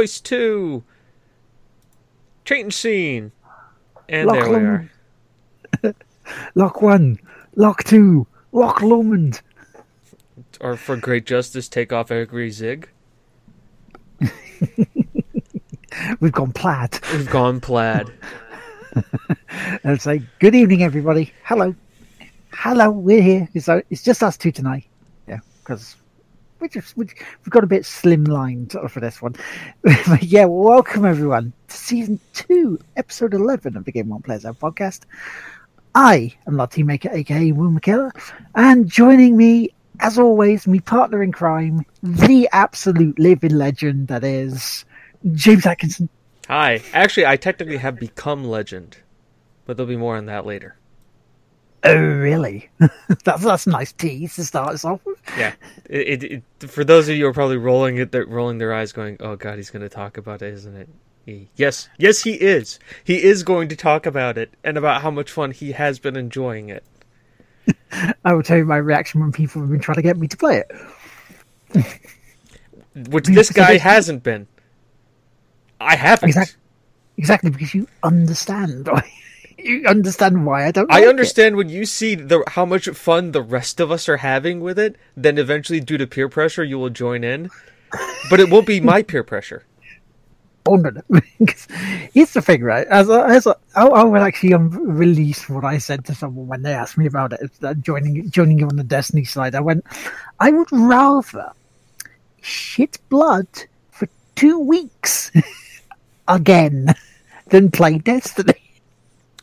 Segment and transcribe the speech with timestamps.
[0.00, 0.82] voice two,
[2.46, 3.32] change scene,
[4.08, 4.90] and Loch there we are.
[6.54, 7.18] Lock one,
[7.56, 9.42] lock two, lock Lomond.
[10.58, 12.88] Or for great justice, take off every zig.
[16.20, 16.98] We've gone plaid.
[17.12, 18.10] We've gone plaid.
[19.84, 21.32] And say, good evening, everybody.
[21.44, 21.74] Hello.
[22.52, 23.48] Hello, we're here.
[23.60, 24.86] So uh, it's just us two tonight.
[25.28, 25.96] Yeah, because
[26.60, 29.34] we just, we, we've got a bit slimlined for this one.
[30.20, 35.00] yeah, welcome everyone to season two, episode 11 of the Game Won't Play Itself podcast.
[35.94, 38.12] I am Lardteamaker, aka Will McKellar,
[38.54, 44.84] and joining me, as always, me partner in crime, the absolute living legend that is
[45.32, 46.08] James Atkinson.
[46.46, 46.82] Hi.
[46.92, 48.98] Actually, I technically have become legend,
[49.64, 50.76] but there'll be more on that later.
[51.82, 52.68] Oh, really?
[53.24, 55.18] that's that's a nice tease to start us off with.
[55.36, 55.54] Yeah.
[55.86, 58.74] It, it, it, for those of you who are probably rolling it, they're rolling their
[58.74, 60.88] eyes, going, "Oh God, he's going to talk about it, isn't it?"
[61.24, 62.78] He, yes, yes, he is.
[63.04, 66.16] He is going to talk about it and about how much fun he has been
[66.16, 66.84] enjoying it.
[68.24, 70.36] I will tell you my reaction when people have been trying to get me to
[70.36, 70.64] play
[71.74, 72.00] it.
[73.10, 74.46] Which this guy hasn't been.
[75.80, 76.28] I haven't.
[76.30, 76.56] Exactly.
[77.16, 78.88] Exactly because you understand.
[79.64, 80.90] You understand why I don't.
[80.90, 81.08] I like it.
[81.08, 84.78] understand when you see the how much fun the rest of us are having with
[84.78, 87.50] it, then eventually due to peer pressure you will join in.
[88.28, 89.64] But it won't be my peer pressure.
[90.66, 91.20] Oh, no, no.
[92.12, 92.86] Here's the thing, right?
[92.88, 96.48] As a, as a, I, I will actually um, release what I said to someone
[96.48, 97.50] when they asked me about it,
[97.80, 99.54] joining joining you on the Destiny side.
[99.54, 99.84] I went,
[100.38, 101.52] I would rather
[102.42, 103.48] shit blood
[103.90, 105.32] for two weeks
[106.28, 106.94] again
[107.48, 108.69] than play Destiny.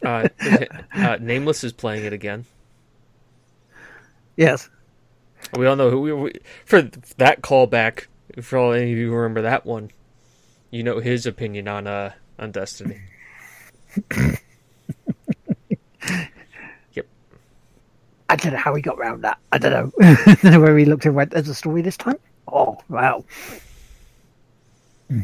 [0.07, 0.30] Uh,
[0.95, 2.45] uh, Nameless is playing it again.
[4.38, 4.69] Yes.
[5.57, 6.31] We all know who we, we
[6.65, 6.81] for
[7.18, 8.06] that callback.
[8.42, 9.92] For all any of you who remember that one,
[10.71, 13.01] you know his opinion on uh on Destiny.
[16.94, 17.07] yep.
[18.30, 19.39] I don't know how we got around that.
[19.51, 19.92] I don't know.
[20.01, 22.19] I don't know where we looked and went There's a story this time.
[22.48, 23.25] Oh, wow.
[25.09, 25.21] Hmm.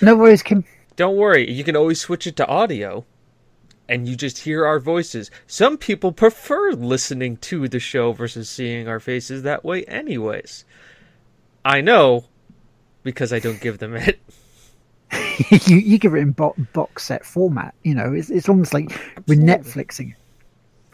[0.00, 0.64] No worries, Kim.
[0.96, 3.04] Don't worry, you can always switch it to audio
[3.88, 5.30] and you just hear our voices.
[5.46, 10.64] Some people prefer listening to the show versus seeing our faces that way anyways.
[11.64, 12.26] I know
[13.02, 14.20] because I don't give them it.
[15.66, 17.74] you you give it in bo- box set format.
[17.82, 18.90] You know, it's it's almost like
[19.26, 20.14] with Netflixing,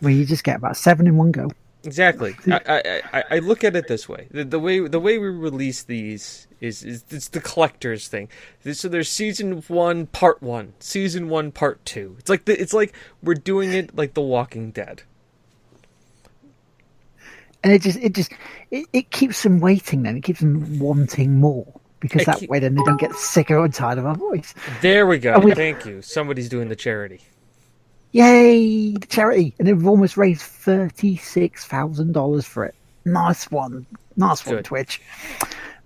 [0.00, 1.50] where you just get about seven in one go.
[1.84, 2.34] Exactly.
[2.50, 5.84] I, I, I, look at it this way: the, the way the way we release
[5.84, 8.28] these is is it's the collector's thing.
[8.72, 12.16] So there's season one, part one, season one, part two.
[12.18, 15.02] It's like the, it's like we're doing it like The Walking Dead.
[17.62, 18.32] And it just it just
[18.70, 20.02] it, it keeps them waiting.
[20.02, 23.12] Then it keeps them wanting more because It that keep- way then they don't get
[23.14, 24.52] sick or tired of our voice.
[24.82, 25.38] There we go.
[25.38, 26.02] We- Thank you.
[26.02, 27.20] Somebody's doing the charity.
[28.12, 29.54] Yay, the charity!
[29.58, 32.74] And they've almost raised thirty six thousand dollars for it.
[33.04, 34.64] Nice one, nice one, Good.
[34.64, 35.02] Twitch.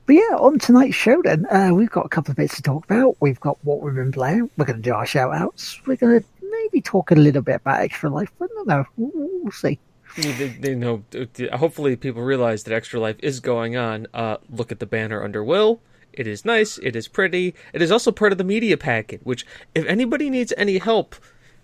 [0.07, 2.85] But yeah, on tonight's show then, uh, we've got a couple of bits to talk
[2.85, 3.17] about.
[3.21, 4.51] We've got what we've been playing.
[4.57, 5.81] We're going to do our shout outs.
[5.87, 8.31] We're going to maybe talk a little bit about Extra Life.
[8.41, 8.85] I don't know.
[8.97, 9.79] We'll, see.
[10.17, 11.05] They, they know.
[11.53, 14.07] Hopefully, people realize that Extra Life is going on.
[14.13, 15.81] Uh, look at the banner under Will.
[16.13, 16.79] It is nice.
[16.79, 17.55] It is pretty.
[17.73, 19.21] It is also part of the media packet.
[19.25, 21.15] Which, if anybody needs any help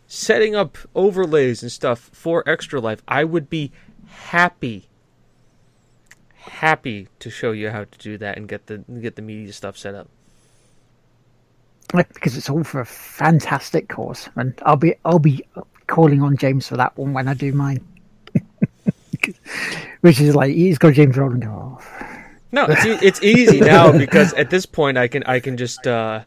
[0.08, 3.70] setting up overlays and stuff for Extra Life, I would be
[4.06, 4.88] happy,
[6.34, 9.76] happy to show you how to do that and get the get the media stuff
[9.76, 10.08] set up.
[11.94, 14.28] Because it's all for a fantastic cause.
[14.36, 15.42] And I'll be, I'll be
[15.86, 17.82] calling on James for that one when I do mine.
[20.02, 21.82] Which is like, he's got James Roll and go, oh,
[22.52, 26.24] No, it's it's easy now because at this point I can I can just uh,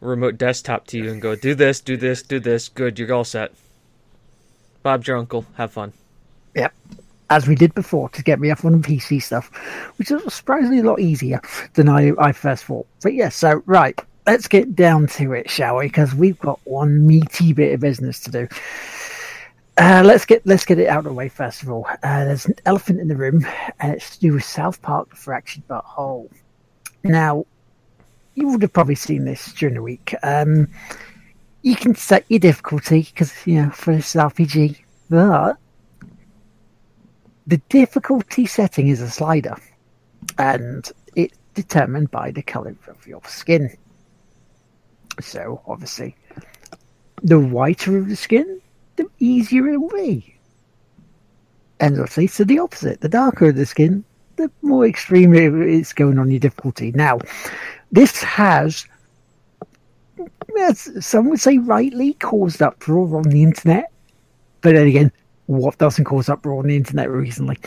[0.00, 2.68] remote desktop to you and go do this, do this, do this.
[2.68, 3.52] Good, you're all set.
[4.82, 5.44] Bob's your uncle.
[5.54, 5.92] Have fun.
[6.54, 6.72] Yep.
[7.30, 9.50] As we did before to get me off on PC stuff,
[9.98, 11.40] which is surprisingly a lot easier
[11.74, 12.86] than I, I first thought.
[13.02, 15.86] But yeah, so right, let's get down to it, shall we?
[15.86, 18.48] Because we've got one meaty bit of business to do.
[19.76, 21.86] Uh, let's get let's get it out of the way first of all.
[22.02, 23.46] Uh, there's an elephant in the room,
[23.78, 26.30] and it's to do with South Park: The But Whole.
[27.04, 27.44] Now,
[28.38, 30.14] you would have probably seen this during the week.
[30.22, 30.68] Um,
[31.62, 34.78] you can set your difficulty because you know for this RPG,
[35.10, 35.56] but
[37.46, 39.56] the difficulty setting is a slider,
[40.38, 43.76] and it's determined by the color of your skin.
[45.20, 46.14] So obviously,
[47.22, 48.60] the whiter of the skin,
[48.96, 50.36] the easier it will be.
[51.80, 53.00] And obviously, so the opposite.
[53.00, 54.04] The darker of the skin,
[54.36, 56.92] the more extreme it's going on your difficulty.
[56.92, 57.18] Now,
[57.92, 58.86] this has,
[60.60, 63.92] as some would say rightly, caused uproar on the internet.
[64.60, 65.12] But then again,
[65.46, 67.58] what doesn't cause uproar on the internet recently?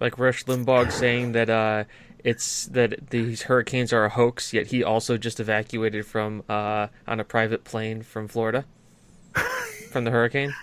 [0.00, 1.84] Like Rush Limbaugh saying that uh,
[2.22, 7.20] it's that these hurricanes are a hoax, yet he also just evacuated from uh, on
[7.20, 8.64] a private plane from Florida
[9.90, 10.54] from the hurricane.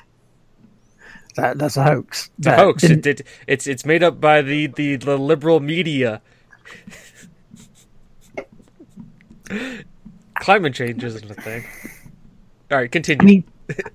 [1.36, 2.30] That, that's a hoax.
[2.38, 2.84] It's a hoax.
[2.84, 6.22] It, it, it's it's made up by the, the, the liberal media.
[10.36, 11.64] Climate change isn't a thing.
[12.72, 13.22] All right, continue.
[13.22, 13.44] I mean,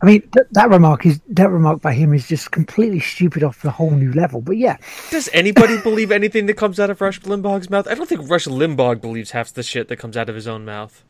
[0.00, 3.62] I mean th- that remark is that remark by him is just completely stupid off
[3.62, 4.40] the whole new level.
[4.40, 4.76] But yeah,
[5.10, 7.88] does anybody believe anything that comes out of Rush Limbaugh's mouth?
[7.88, 10.64] I don't think Rush Limbaugh believes half the shit that comes out of his own
[10.64, 11.04] mouth.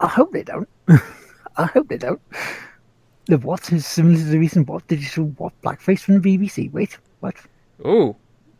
[0.00, 0.68] I hope they don't.
[1.56, 2.20] I hope they don't.
[3.26, 6.70] The what is similar to the recent what digital what blackface from the BBC.
[6.72, 7.34] Wait, what?
[7.84, 8.16] Ooh,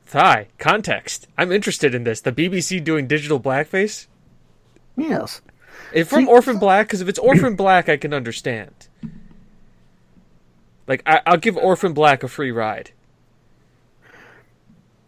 [0.06, 1.26] Thigh, context.
[1.36, 2.20] I'm interested in this.
[2.20, 4.06] The BBC doing digital blackface?
[4.96, 5.40] Yes.
[5.92, 8.88] If from See, Orphan Black, because if it's Orphan Black, I can understand.
[10.86, 12.90] Like, I, will give Orphan Black a free ride.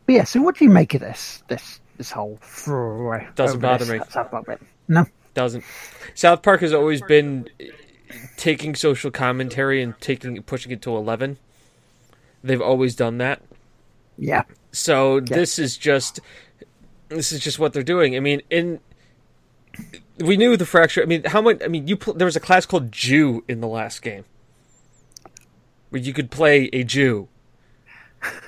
[0.09, 1.43] Yeah, so what do you make of this?
[1.49, 2.39] This this whole
[3.35, 4.01] doesn't bother me.
[4.11, 5.65] South Park, No, doesn't.
[6.15, 7.71] South Park has always been eh,
[8.37, 11.39] taking social commentary and taking pushing it to 11
[12.43, 13.43] they've always done that
[14.19, 15.23] yeah so yeah.
[15.37, 16.21] this is just
[17.09, 18.79] this is just what they're doing i mean in
[20.19, 22.41] we knew the fracture i mean how much i mean you pl- there was a
[22.41, 24.25] class called jew in the last game
[25.91, 27.29] where you could play a jew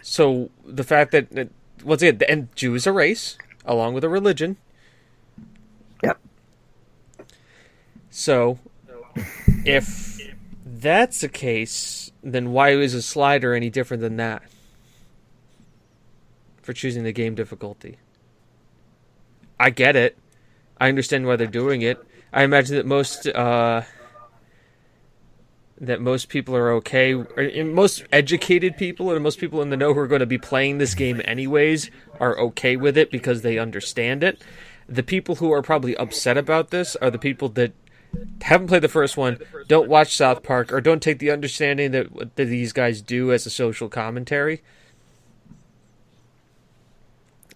[0.03, 1.49] so the fact that, that
[1.85, 4.57] once again and jew is a race along with a religion
[6.03, 6.19] yep
[8.11, 8.59] so
[9.65, 10.19] if
[10.81, 14.43] that's the case, then why is a slider any different than that?
[16.63, 17.99] For choosing the game difficulty.
[19.59, 20.17] I get it.
[20.81, 22.03] I understand why they're doing it.
[22.33, 23.83] I imagine that most uh,
[25.81, 27.15] that most people are okay.
[27.15, 30.79] Most educated people and most people in the know who are going to be playing
[30.79, 34.43] this game anyways are okay with it because they understand it.
[34.89, 37.73] The people who are probably upset about this are the people that
[38.43, 42.37] haven't played the first one, don't watch South Park, or don't take the understanding that,
[42.37, 44.63] that these guys do as a social commentary.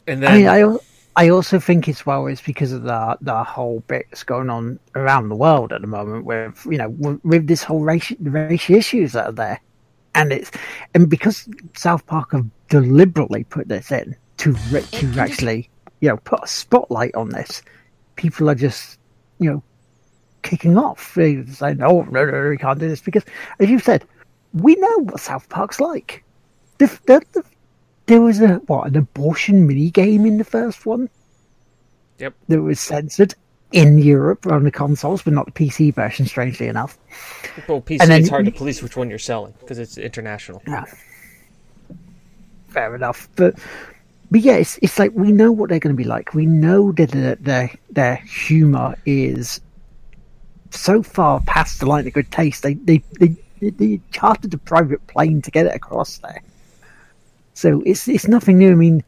[0.06, 0.78] And then, I, mean, I,
[1.16, 5.28] I also think as well, it's because of the the whole bits going on around
[5.28, 9.12] the world at the moment, with you know, with, with this whole race racial issues
[9.12, 9.60] that are there,
[10.14, 10.50] and it's
[10.94, 15.68] and because South Park have deliberately put this in to to actually
[16.00, 17.62] you know put a spotlight on this,
[18.16, 18.98] people are just
[19.38, 19.62] you know
[20.42, 21.14] kicking off.
[21.14, 23.00] They say, no, no, no, we can't do this.
[23.00, 23.24] Because,
[23.58, 24.04] as you said,
[24.52, 26.24] we know what South Park's like.
[28.12, 31.08] There was a, what, an abortion mini game in the first one?
[32.18, 32.34] Yep.
[32.48, 33.34] That was censored
[33.72, 36.98] in Europe on the consoles, but not the PC version, strangely enough.
[37.66, 40.62] Well, PC, then, it's hard to police which one you're selling because it's international.
[40.68, 40.84] Yeah.
[42.68, 43.30] Fair enough.
[43.34, 43.58] But
[44.30, 46.34] but yeah, it's, it's like we know what they're going to be like.
[46.34, 49.58] We know that their their, their humor is
[50.70, 52.62] so far past the line of good taste.
[52.62, 53.36] They they they,
[53.70, 56.42] they chartered a private plane to get it across there.
[57.54, 58.72] So it's it's nothing new.
[58.72, 59.04] I mean,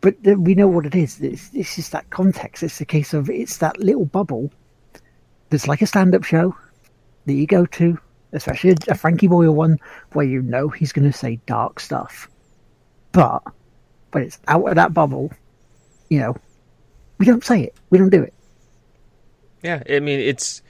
[0.00, 1.20] but we know what it is.
[1.20, 2.62] It's, it's just that context.
[2.62, 4.52] It's a case of it's that little bubble
[5.50, 6.56] that's like a stand-up show
[7.26, 7.98] that you go to,
[8.32, 9.78] especially a, a Frankie Boyle one,
[10.12, 12.28] where you know he's going to say dark stuff,
[13.12, 13.42] but
[14.10, 15.32] but it's out of that bubble.
[16.08, 16.36] You know,
[17.18, 17.76] we don't say it.
[17.90, 18.34] We don't do it.
[19.62, 20.62] Yeah, I mean it's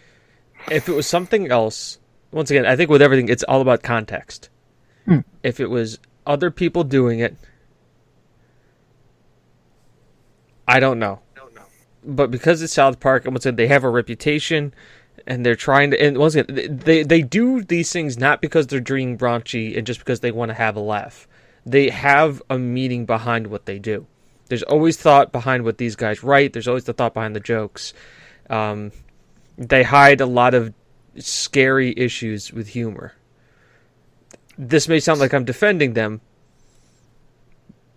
[0.70, 1.98] if it was something else,
[2.30, 4.48] once again, I think with everything, it's all about context.
[5.04, 5.20] Hmm.
[5.42, 7.36] If it was other people doing it,
[10.68, 11.20] I don't know.
[12.04, 14.72] But because it's South Park, I'm gonna say they have a reputation,
[15.26, 16.00] and they're trying to.
[16.00, 20.00] And once again, they they do these things not because they're being raunchy and just
[20.00, 21.26] because they want to have a laugh.
[21.64, 24.06] They have a meaning behind what they do.
[24.48, 26.52] There's always thought behind what these guys write.
[26.52, 27.92] There's always the thought behind the jokes.
[28.48, 28.92] Um,
[29.58, 30.72] they hide a lot of
[31.18, 33.14] scary issues with humor.
[34.58, 36.20] This may sound like I'm defending them.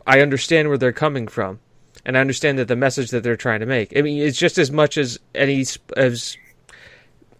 [0.05, 1.59] I understand where they're coming from,
[2.05, 3.95] and I understand that the message that they're trying to make.
[3.95, 6.37] I mean, it's just as much as any as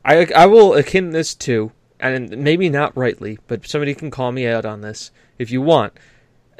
[0.05, 4.47] I I will akin this to, and maybe not rightly, but somebody can call me
[4.47, 5.93] out on this if you want.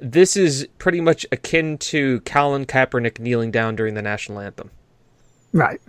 [0.02, 4.72] This is pretty much akin to Colin Kaepernick kneeling down during the national anthem.
[5.54, 5.82] Right.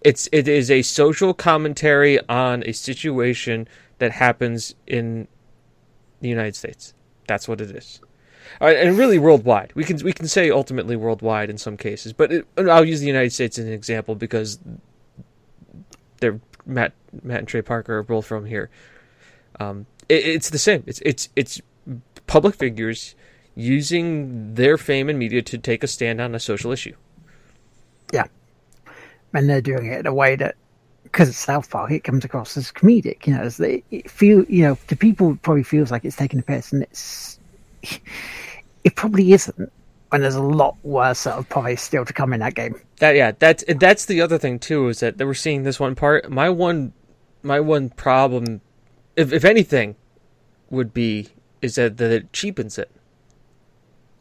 [0.00, 3.68] It's it is a social commentary on a situation
[3.98, 5.28] that happens in
[6.22, 6.94] the United States.
[7.26, 8.00] That's what it is.
[8.60, 9.72] and really worldwide.
[9.74, 13.06] We can we can say ultimately worldwide in some cases, but it, I'll use the
[13.06, 14.58] United States as an example because
[16.18, 18.70] they're Matt Matt and Trey Parker are both from here.
[19.60, 20.84] Um, it, it's the same.
[20.86, 21.60] It's it's it's
[22.26, 23.14] public figures
[23.54, 26.94] using their fame and media to take a stand on a social issue.
[28.12, 28.26] Yeah,
[29.34, 30.56] and they're doing it in a way that
[31.12, 33.26] because it's South Park, it comes across as comedic.
[33.26, 36.16] You know, as they it feel you know to people it probably feels like it's
[36.16, 37.38] taking a piss, and it's
[38.84, 39.72] it probably isn't.
[40.10, 42.78] And there's a lot worse sort of probably still to come in that game.
[42.98, 46.30] That yeah, that's that's the other thing too is that we're seeing this one part.
[46.30, 46.92] My one,
[47.42, 48.60] my one problem,
[49.16, 49.96] if if anything,
[50.70, 51.28] would be
[51.60, 52.90] is that that it cheapens it.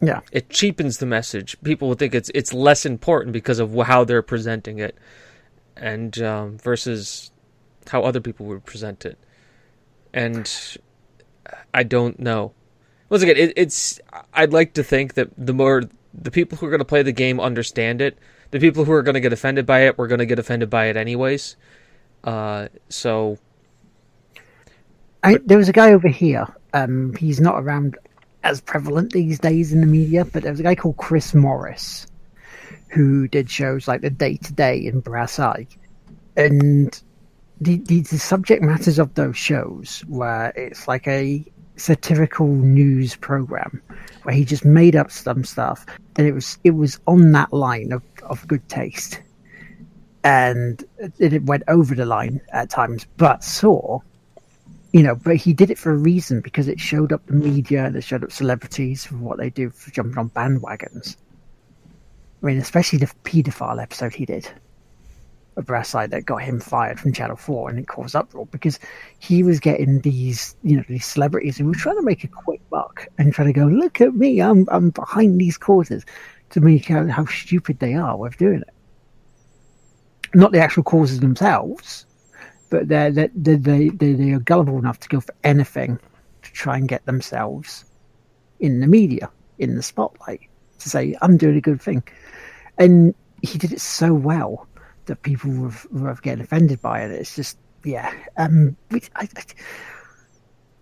[0.02, 1.56] Yeah, it cheapens the message.
[1.62, 4.98] People would think it's it's less important because of how they're presenting it,
[5.78, 7.32] and um, versus
[7.88, 9.18] how other people would present it.
[10.14, 10.52] And
[11.74, 12.54] I don't know.
[13.10, 14.00] Once again, it, it's
[14.34, 17.12] I'd like to think that the more the people who are going to play the
[17.12, 18.18] game understand it,
[18.52, 20.70] the people who are going to get offended by it, we're going to get offended
[20.70, 21.56] by it anyways.
[22.24, 23.38] Uh, so,
[25.24, 26.48] I, there was a guy over here.
[26.74, 27.98] Um, he's not around
[28.44, 32.08] as prevalent these days in the media, but there was a guy called Chris Morris
[32.92, 35.68] who did shows like the Day Today in Brass Eye,
[36.36, 37.02] and
[37.62, 41.46] the, the, the subject matters of those shows where it's like a
[41.78, 43.82] satirical news program
[44.24, 47.92] where he just made up some stuff and it was it was on that line
[47.92, 49.22] of, of good taste.
[50.24, 54.00] And it, it went over the line at times but saw
[54.92, 57.86] you know but he did it for a reason because it showed up the media
[57.86, 61.16] and it showed up celebrities for what they do for jumping on bandwagons
[62.42, 64.50] i mean especially the pedophile episode he did
[65.58, 68.80] a brass eye that got him fired from Channel Four, and it caused uproar because
[69.20, 72.62] he was getting these, you know, these celebrities who were trying to make a quick
[72.70, 76.06] buck and trying to go, look at me, I'm I'm behind these causes
[76.52, 78.74] to make out how stupid they are with doing it.
[80.34, 82.06] Not the actual causes themselves,
[82.70, 86.00] but they're they they they they are gullible enough to go for anything
[86.44, 87.86] to try and get themselves
[88.60, 89.30] in the media,
[89.60, 90.42] in the spotlight,
[90.80, 92.04] to say I'm doing a good thing,
[92.78, 94.68] and he did it so well
[95.06, 97.12] that people were, were getting offended by it.
[97.12, 98.14] It's just, yeah.
[98.38, 98.76] Um,
[99.16, 99.28] I,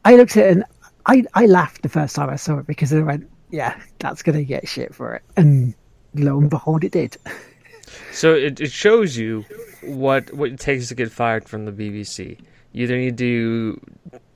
[0.06, 0.64] I, looked at it and
[1.06, 4.44] I, I laughed the first time I saw it because I went, yeah, that's to
[4.44, 5.24] get shit for it.
[5.38, 5.74] And
[6.14, 7.18] lo and behold, it did.
[8.12, 9.46] So it, it shows you
[9.82, 12.40] what what it takes to get fired from the BBC.
[12.72, 13.82] You either need to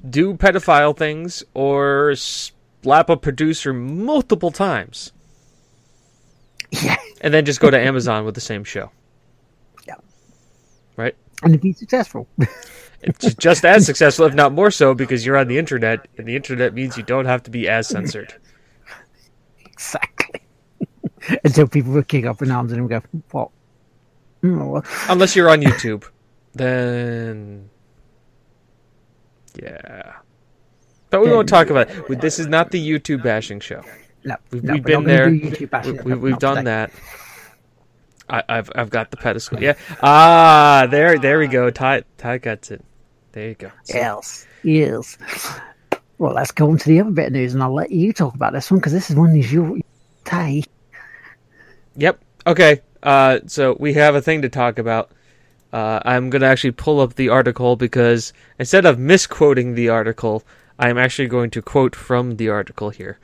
[0.09, 5.11] do pedophile things or slap a producer multiple times.
[7.21, 8.91] And then just go to Amazon with the same show
[9.87, 9.95] Yeah.
[10.97, 11.15] right?
[11.41, 12.27] And to be successful.
[13.01, 16.35] it's just as successful, if not more so, because you're on the internet, and the
[16.35, 18.33] internet means you don't have to be as censored.
[19.65, 20.41] Exactly.
[21.43, 23.01] Until people will kick up in arms and go,
[23.31, 23.49] what?
[24.41, 26.03] Mm, Unless you're on YouTube,
[26.53, 27.69] then
[29.61, 30.13] yeah.
[31.09, 32.19] But we won't talk about it.
[32.21, 33.83] This is not the YouTube bashing show.
[34.25, 35.29] No, we've, we've been there.
[35.29, 36.63] We, we, have done today.
[36.63, 36.91] that.
[38.29, 39.61] I, have I've got the pedestal.
[39.61, 39.73] Yeah.
[40.01, 41.69] Ah, there there we go.
[41.69, 42.83] Ty Ty gets it.
[43.33, 43.71] There you go.
[43.83, 43.97] So.
[43.97, 44.47] Yes.
[44.63, 45.17] Yes.
[46.17, 48.33] Well, let's go on to the other bit of news, and I'll let you talk
[48.35, 49.77] about this one because this is one is your
[50.23, 50.63] Ty.
[51.97, 52.23] Yep.
[52.47, 52.81] Okay.
[53.01, 55.11] Uh, so we have a thing to talk about.
[55.73, 60.43] Uh, I'm going to actually pull up the article because instead of misquoting the article,
[60.77, 63.17] I'm actually going to quote from the article here.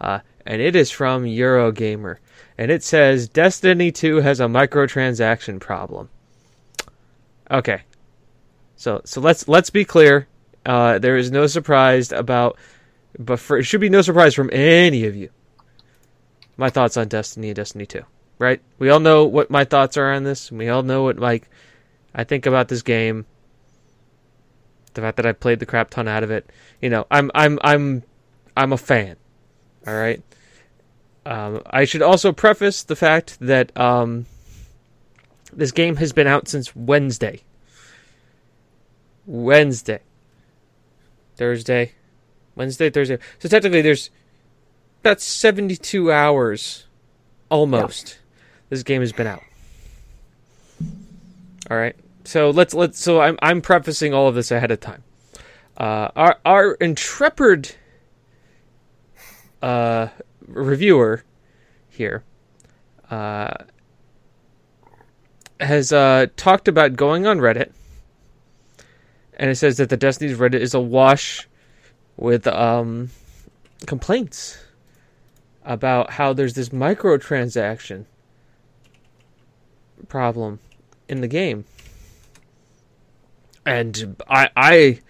[0.00, 2.18] Uh, and it is from Eurogamer
[2.58, 6.08] and it says Destiny 2 has a microtransaction problem.
[7.50, 7.82] Okay.
[8.76, 10.26] So so let's let's be clear.
[10.64, 12.58] Uh, there is no surprise about
[13.18, 15.30] but for, it should be no surprise from any of you.
[16.56, 18.02] My thoughts on Destiny and Destiny 2.
[18.38, 18.60] Right?
[18.78, 20.52] We all know what my thoughts are on this.
[20.52, 21.48] We all know what like
[22.14, 23.26] I think about this game.
[24.94, 26.50] The fact that I played the crap ton out of it.
[26.80, 28.02] You know, I'm I'm I'm
[28.56, 29.16] I'm a fan.
[29.86, 30.22] All right.
[31.24, 34.26] Um, I should also preface the fact that um,
[35.52, 37.42] this game has been out since Wednesday.
[39.26, 40.00] Wednesday.
[41.36, 41.92] Thursday.
[42.54, 43.18] Wednesday, Thursday.
[43.38, 44.10] So technically, there's
[45.00, 46.86] about 72 hours
[47.48, 48.08] almost.
[48.08, 48.22] Yeah.
[48.70, 49.42] This game has been out.
[51.70, 51.96] All right.
[52.24, 55.04] So let's let's so I'm I'm prefacing all of this ahead of time.
[55.76, 57.76] Uh, our our intrepid
[59.62, 60.08] uh,
[60.46, 61.24] reviewer
[61.88, 62.24] here
[63.10, 63.54] uh,
[65.60, 67.72] has uh, talked about going on Reddit,
[69.34, 71.48] and it says that the Destiny's Reddit is awash
[72.16, 73.10] with um,
[73.86, 74.58] complaints
[75.64, 78.04] about how there's this microtransaction
[80.08, 80.60] problem
[81.08, 81.64] in the game.
[83.64, 85.00] And I I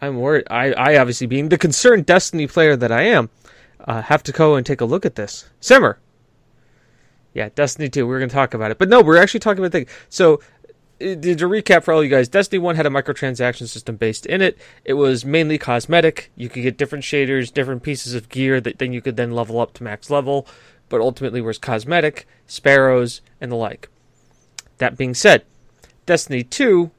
[0.00, 3.30] I'm worried I, I obviously being the concerned Destiny player that I am,
[3.80, 5.48] uh, have to go and take a look at this.
[5.60, 5.98] Simmer.
[7.34, 8.78] Yeah, Destiny 2, we're gonna talk about it.
[8.78, 9.90] But no, we're actually talking about things.
[10.08, 10.40] So
[10.98, 14.58] to recap for all you guys, Destiny 1 had a microtransaction system based in it.
[14.84, 16.32] It was mainly cosmetic.
[16.34, 19.60] You could get different shaders, different pieces of gear that then you could then level
[19.60, 20.46] up to max level,
[20.88, 23.88] but ultimately was cosmetic, sparrows, and the like.
[24.78, 25.44] That being said,
[26.06, 26.90] Destiny 2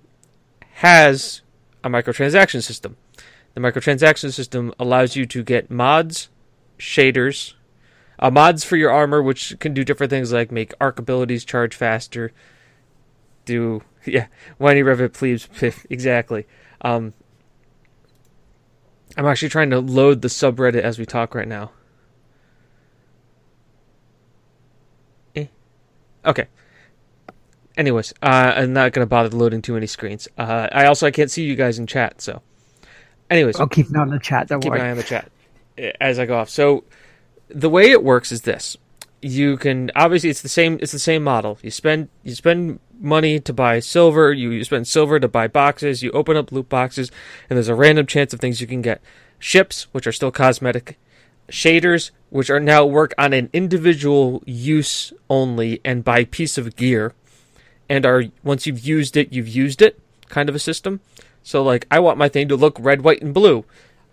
[0.75, 1.41] has
[1.83, 2.97] a microtransaction system.
[3.53, 6.29] The microtransaction system allows you to get mods,
[6.77, 7.53] shaders,
[8.19, 11.75] uh, mods for your armor, which can do different things like make arc abilities charge
[11.75, 12.31] faster,
[13.45, 15.47] do yeah, whiny Reddit plebes
[15.89, 16.47] exactly.
[16.81, 17.13] Um,
[19.17, 21.71] I'm actually trying to load the subreddit as we talk right now.
[25.35, 25.47] Eh.
[26.25, 26.47] Okay.
[27.79, 30.27] Anyways, uh, I'm not gonna bother loading too many screens.
[30.37, 32.41] Uh, I also I can't see you guys in chat, so.
[33.29, 34.49] Anyways, I'll keep an eye on the chat.
[34.49, 34.81] Don't keep worry.
[34.81, 35.31] an eye on the chat
[35.77, 36.49] eh, as I go off.
[36.49, 36.83] So,
[37.47, 38.75] the way it works is this:
[39.21, 41.57] you can obviously it's the same it's the same model.
[41.61, 46.03] You spend you spend money to buy silver, you, you spend silver to buy boxes,
[46.03, 47.09] you open up loot boxes,
[47.49, 49.01] and there's a random chance of things you can get.
[49.39, 50.99] Ships, which are still cosmetic,
[51.49, 57.13] shaders, which are now work on an individual use only and by piece of gear,
[57.89, 59.99] and are once you've used it, you've used it
[60.30, 61.02] kind of a system.
[61.43, 63.65] So like I want my thing to look red, white, and blue.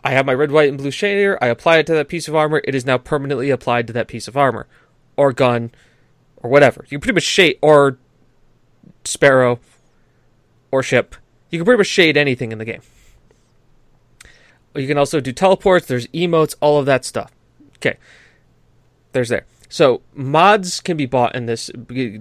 [0.02, 1.36] I have my red, white, and blue shader.
[1.40, 2.60] I apply it to that piece of armor.
[2.64, 4.66] It is now permanently applied to that piece of armor,
[5.16, 5.72] or gun,
[6.36, 6.84] or whatever.
[6.88, 7.98] You can pretty much shade or
[9.04, 9.58] sparrow
[10.70, 11.16] or ship.
[11.50, 12.82] You can pretty much shade anything in the game.
[14.74, 15.86] You can also do teleports.
[15.86, 17.32] There's emotes, all of that stuff.
[17.76, 17.96] Okay,
[19.12, 19.46] there's there.
[19.76, 21.70] So mods can be bought in this,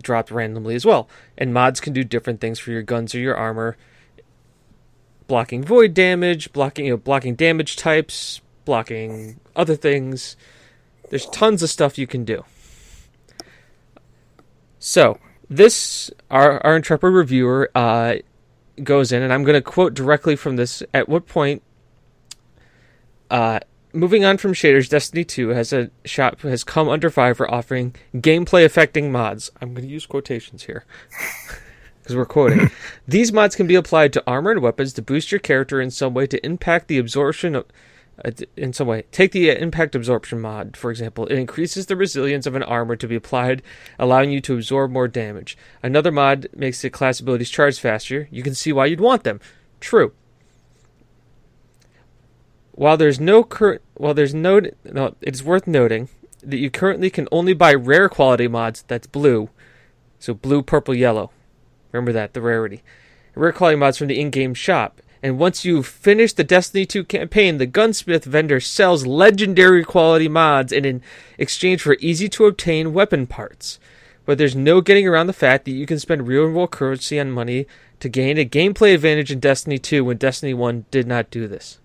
[0.01, 3.37] dropped randomly as well, and mods can do different things for your guns or your
[3.37, 3.77] armor
[5.29, 10.35] blocking void damage, blocking you know, blocking damage types, blocking other things.
[11.09, 12.43] There's tons of stuff you can do.
[14.77, 15.17] So
[15.49, 18.15] this our our intrepid reviewer uh,
[18.83, 20.83] goes in, and I'm going to quote directly from this.
[20.93, 21.63] At what point?
[23.31, 23.61] Uh,
[23.95, 27.95] moving on from shaders, Destiny 2 has a shop has come under fire for offering
[28.15, 29.49] gameplay affecting mods.
[29.61, 30.85] I'm going to use quotations here
[32.01, 32.69] because we're quoting.
[33.07, 36.13] These mods can be applied to armor and weapons to boost your character in some
[36.13, 37.65] way to impact the absorption of.
[38.23, 41.25] Uh, in some way, take the uh, impact absorption mod, for example.
[41.25, 43.61] It increases the resilience of an armor to be applied,
[43.99, 45.57] allowing you to absorb more damage.
[45.83, 48.29] Another mod makes the class abilities charge faster.
[48.31, 49.41] You can see why you'd want them.
[49.81, 50.13] True.
[52.75, 56.09] While there's no current, while there's no, no, it's worth noting
[56.43, 58.83] that you currently can only buy rare quality mods.
[58.89, 59.49] That's blue,
[60.19, 61.31] so blue, purple, yellow.
[61.93, 62.83] Remember that, the rarity.
[63.33, 65.01] Rare quality mods from the in-game shop.
[65.23, 70.73] And once you finish the Destiny 2 campaign, the gunsmith vendor sells legendary quality mods
[70.73, 71.01] and in
[71.37, 73.79] exchange for easy to obtain weapon parts.
[74.25, 77.31] But there's no getting around the fact that you can spend real world currency on
[77.31, 77.67] money
[78.01, 81.79] to gain a gameplay advantage in Destiny 2 when Destiny 1 did not do this.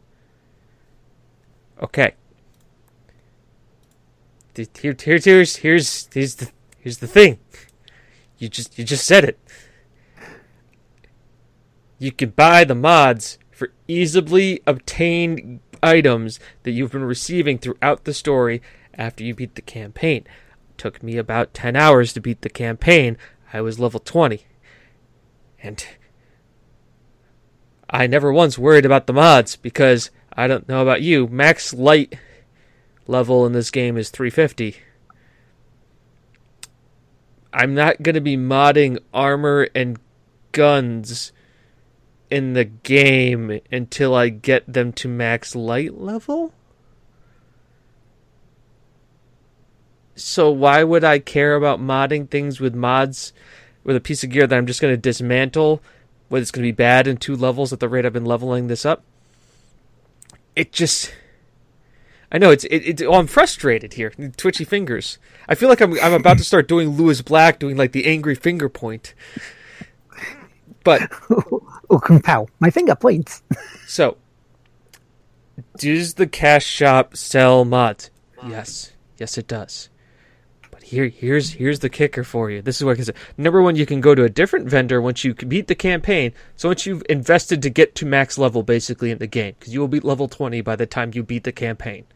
[1.80, 2.14] Okay.
[4.54, 7.38] Here, here, here's, here's, here's the, here's the thing.
[8.38, 9.38] You just, you just said it.
[11.98, 18.14] You can buy the mods for easily obtained items that you've been receiving throughout the
[18.14, 18.62] story
[18.94, 20.24] after you beat the campaign.
[20.70, 23.16] It took me about 10 hours to beat the campaign.
[23.52, 24.46] I was level 20.
[25.62, 25.86] And
[27.88, 32.14] I never once worried about the mods because I don't know about you, max light
[33.06, 34.76] level in this game is 350.
[37.52, 39.98] I'm not going to be modding armor and
[40.52, 41.32] guns
[42.30, 46.54] in the game until I get them to max light level?
[50.14, 53.32] So why would I care about modding things with mods
[53.82, 55.82] with a piece of gear that I'm just going to dismantle
[56.28, 58.68] when it's going to be bad in two levels at the rate I've been leveling
[58.68, 59.02] this up?
[60.56, 61.12] It just
[62.32, 64.10] I know it's it, it oh, I'm frustrated here.
[64.36, 65.18] Twitchy fingers.
[65.48, 68.34] I feel like I'm I'm about to start doing Lewis Black doing like the angry
[68.34, 69.14] finger point.
[70.84, 73.42] But or oh, compel my finger points.
[73.90, 74.18] So,
[75.78, 78.08] does the cash shop sell mods?
[78.46, 79.88] Yes, yes, it does.
[80.80, 82.62] But here, here's here's the kicker for you.
[82.62, 83.14] This is what I can say.
[83.36, 86.32] Number one, you can go to a different vendor once you beat the campaign.
[86.56, 89.80] So once you've invested to get to max level, basically in the game, because you
[89.80, 92.06] will be level twenty by the time you beat the campaign.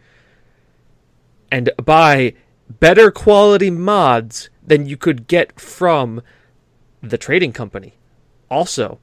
[1.54, 2.34] and buy
[2.68, 6.20] better quality mods than you could get from
[7.00, 7.94] the trading company.
[8.50, 8.98] Also,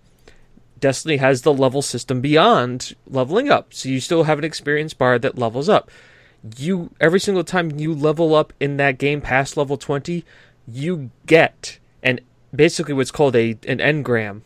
[0.79, 3.73] Destiny has the level system beyond leveling up.
[3.73, 5.89] So you still have an experience bar that levels up.
[6.57, 10.25] You every single time you level up in that game past level 20,
[10.67, 12.21] you get and
[12.53, 14.41] basically what's called a an engram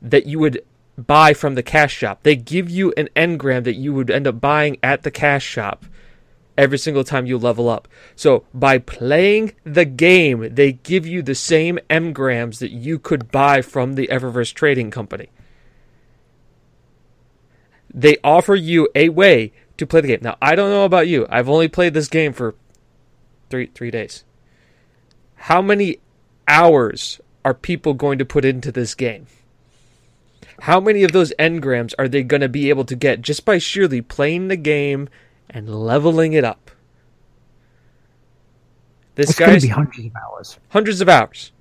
[0.00, 0.62] that you would
[0.96, 2.22] buy from the cash shop.
[2.22, 5.84] They give you an engram that you would end up buying at the cash shop
[6.56, 7.88] every single time you level up.
[8.14, 13.62] So by playing the game, they give you the same engrams that you could buy
[13.62, 15.28] from the Eververse Trading Company.
[17.94, 20.20] They offer you a way to play the game.
[20.22, 21.26] Now, I don't know about you.
[21.28, 22.54] I've only played this game for
[23.50, 24.24] three three days.
[25.36, 25.98] How many
[26.48, 29.26] hours are people going to put into this game?
[30.60, 33.58] How many of those engrams are they going to be able to get just by
[33.58, 35.08] sheerly playing the game
[35.50, 36.70] and leveling it up?
[39.16, 40.58] This It's guy's hundreds of hours.
[40.70, 41.52] hundreds of hours.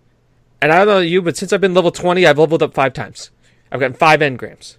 [0.62, 2.94] And I don't know you, but since I've been level 20, I've leveled up five
[2.94, 3.32] times.
[3.72, 4.78] I've gotten five engrams.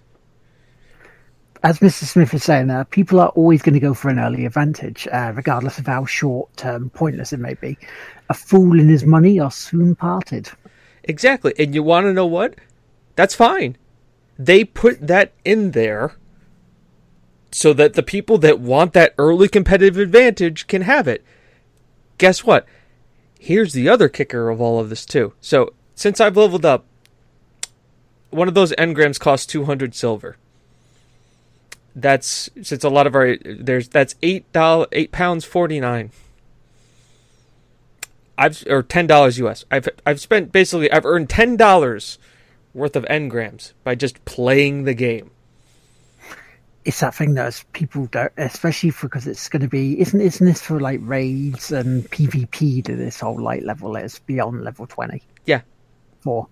[1.63, 2.03] As Mr.
[2.03, 5.31] Smith is saying, uh, people are always going to go for an early advantage, uh,
[5.33, 7.77] regardless of how short term pointless it may be.
[8.29, 10.49] A fool and his money are soon parted.
[11.05, 11.53] Exactly.
[11.57, 12.55] And you want to know what?
[13.15, 13.77] That's fine.
[14.37, 16.17] They put that in there
[17.51, 21.23] so that the people that want that early competitive advantage can have it.
[22.17, 22.65] Guess what?
[23.39, 25.33] Here's the other kicker of all of this, too.
[25.39, 26.85] So, since I've leveled up,
[28.31, 30.37] one of those engrams costs 200 silver.
[31.95, 36.11] That's since a lot of our there's that's eight dollars eight pounds forty nine.
[38.37, 39.65] I've or ten dollars US.
[39.69, 42.17] I've I've spent basically I've earned ten dollars
[42.73, 45.29] worth of engrams by just playing the game.
[46.85, 50.61] It's that thing that people don't, especially because it's going to be, isn't isn't this
[50.61, 55.21] for like raids and PvP that this whole light level is beyond level 20?
[55.45, 55.61] Yeah.
[56.21, 56.47] For.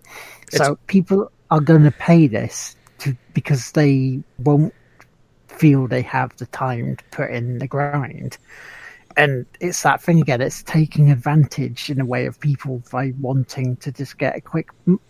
[0.49, 4.73] So people are going to pay this to because they won't
[5.52, 8.38] feel they have the time to put in the grind.
[9.18, 10.42] And it's that thing again.
[10.42, 14.70] It's taking advantage in a way of people by wanting to just get a quick,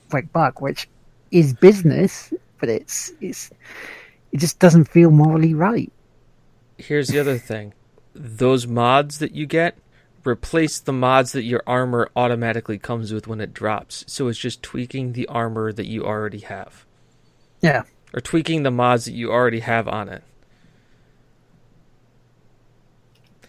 [0.09, 0.87] quick buck, which
[1.29, 3.51] is business, but it's it's
[4.31, 5.91] it just doesn't feel morally right.
[6.77, 7.73] Here's the other thing.
[8.15, 9.77] Those mods that you get
[10.27, 14.03] replace the mods that your armor automatically comes with when it drops.
[14.07, 16.85] So it's just tweaking the armor that you already have.
[17.61, 17.83] Yeah.
[18.13, 20.23] Or tweaking the mods that you already have on it.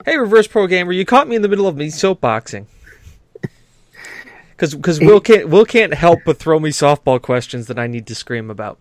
[0.04, 2.66] Hey, reverse pro gamer, you caught me in the middle of me soapboxing.
[4.50, 8.06] Because because Will can't Will can't help but throw me softball questions that I need
[8.06, 8.78] to scream about.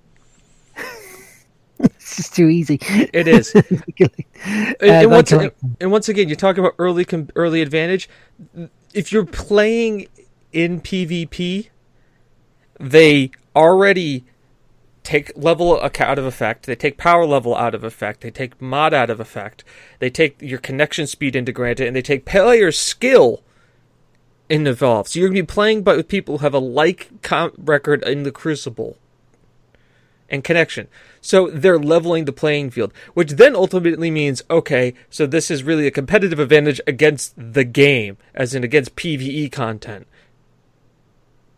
[1.79, 2.77] It's just too easy.
[2.81, 3.55] It is.
[3.55, 3.65] and,
[3.99, 5.53] Uh, and once, that's right.
[5.79, 8.07] and once again, you talk about early com- early advantage.
[8.93, 10.07] If you're playing
[10.53, 11.69] in PvP,
[12.79, 14.25] they already
[15.03, 16.65] take level out of effect.
[16.65, 18.21] They take power level out of effect.
[18.21, 19.63] They take mod out of effect.
[19.99, 23.41] They take your connection speed into granted, and they take player skill
[24.49, 25.09] involved.
[25.09, 27.09] So you're going to be playing but with people who have a like
[27.57, 28.97] record in the Crucible
[30.29, 30.87] and connection.
[31.19, 35.87] So they're leveling the playing field, which then ultimately means okay, so this is really
[35.87, 40.07] a competitive advantage against the game, as in against PvE content.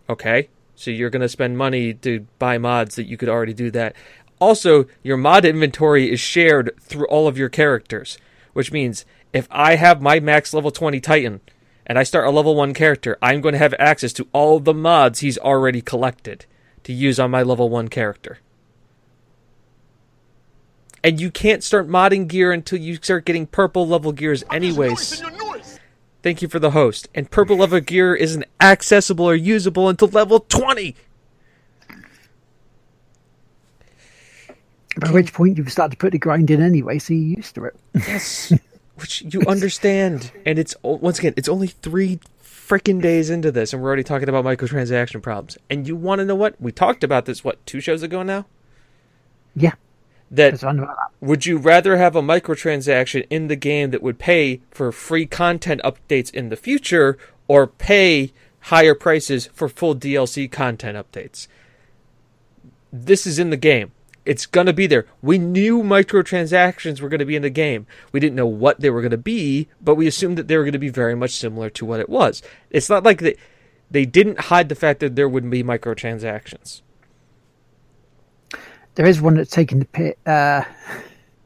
[0.09, 0.49] Okay,
[0.83, 3.95] so you're going to spend money to buy mods that you could already do that.
[4.39, 8.17] Also, your mod inventory is shared through all of your characters,
[8.53, 11.41] which means if I have my max level 20 Titan
[11.85, 14.73] and I start a level 1 character, I'm going to have access to all the
[14.73, 16.45] mods he's already collected
[16.83, 18.39] to use on my level 1 character
[21.03, 25.21] and you can't start modding gear until you start getting purple level gears anyways.
[26.23, 27.09] Thank you for the host.
[27.13, 30.95] And purple level gear isn't accessible or usable until level 20.
[34.99, 37.65] By which point you've started to put the grind in anyway, so you're used to
[37.65, 37.75] it.
[37.93, 38.53] Yes.
[38.95, 40.31] Which you understand.
[40.45, 44.29] And it's once again, it's only 3 freaking days into this and we're already talking
[44.29, 45.57] about microtransaction problems.
[45.69, 46.55] And you want to know what?
[46.61, 48.45] We talked about this what, 2 shows ago now?
[49.55, 49.73] Yeah,
[50.33, 51.11] That that's fine about that.
[51.25, 55.79] Would you rather have a microtransaction in the game that would pay for free content
[55.83, 61.47] updates in the future or pay higher prices for full DLC content updates?
[62.91, 63.91] This is in the game.
[64.25, 65.05] It's going to be there.
[65.21, 67.85] We knew microtransactions were going to be in the game.
[68.11, 70.63] We didn't know what they were going to be, but we assumed that they were
[70.63, 72.41] going to be very much similar to what it was.
[72.71, 73.35] It's not like they,
[73.91, 76.81] they didn't hide the fact that there would be microtransactions.
[78.95, 80.15] There is one that's taking the piss.
[80.25, 80.63] Uh,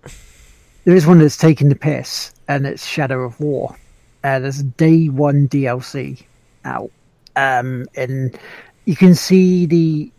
[0.83, 3.77] there is one that's taking the piss and it's Shadow of War.
[4.23, 6.23] Uh, there's a day one DLC
[6.65, 6.91] out,
[7.35, 8.37] um, and
[8.85, 10.11] you can see the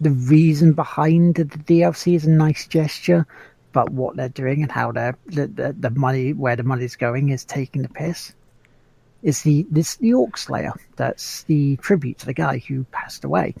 [0.00, 3.26] the reason behind the DLC is a nice gesture,
[3.72, 7.28] but what they're doing and how they're the, the, the money where the money's going
[7.28, 8.32] is taking the piss.
[9.22, 10.72] Is the this the Orc Slayer?
[10.96, 13.54] That's the tribute to the guy who passed away.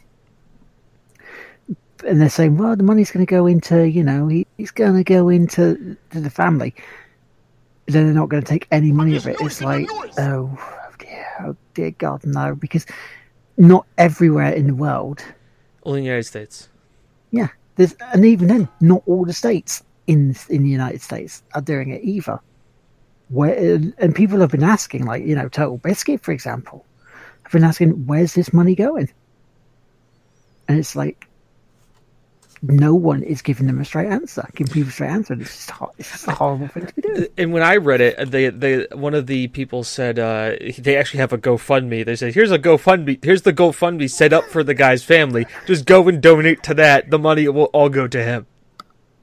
[2.06, 4.96] And they're saying, well, the money's going to go into, you know, he, he's going
[4.96, 6.74] to go into to the family.
[7.86, 9.36] Then they're not going to take any money of it.
[9.40, 10.58] It's like, oh, oh
[10.98, 12.86] dear, oh dear God, no, because
[13.56, 15.22] not everywhere in the world
[15.84, 16.68] Only in the United States.
[17.30, 21.60] yeah, there's and even then, not all the states in in the United States are
[21.62, 22.40] doing it either.
[23.28, 23.54] Where
[23.98, 26.84] and people have been asking, like you know, Total Biscuit, for example,
[27.44, 29.10] have been asking, where's this money going?
[30.68, 31.26] And it's like
[32.62, 35.34] no one is giving them a straight answer, giving people a straight answer.
[35.34, 37.26] It's just, it's just a horrible thing to be doing.
[37.38, 41.20] And when I read it, they they one of the people said uh, they actually
[41.20, 42.04] have a GoFundMe.
[42.04, 43.24] They said, "Here's a GoFundMe.
[43.24, 45.46] Here's the GoFundMe set up for the guy's family.
[45.66, 47.10] Just go and donate to that.
[47.10, 48.46] The money will all go to him."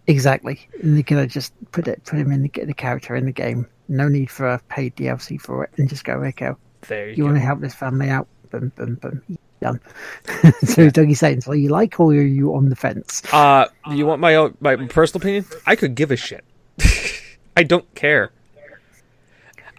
[0.07, 3.31] Exactly, and they're gonna just put it, put him in the, the character in the
[3.31, 3.67] game.
[3.87, 6.57] No need for a paid DLC for it, and just go, "Here, go.
[6.87, 8.27] There you, You want to help this family out?
[8.49, 9.37] Boom, boom, boom.
[9.59, 9.79] Done.
[10.63, 13.23] so Dougie's saying, so you like or are you on the fence?
[13.33, 15.45] Uh, you want my own, my personal opinion?
[15.65, 16.43] I could give a shit.
[17.57, 18.31] I don't care.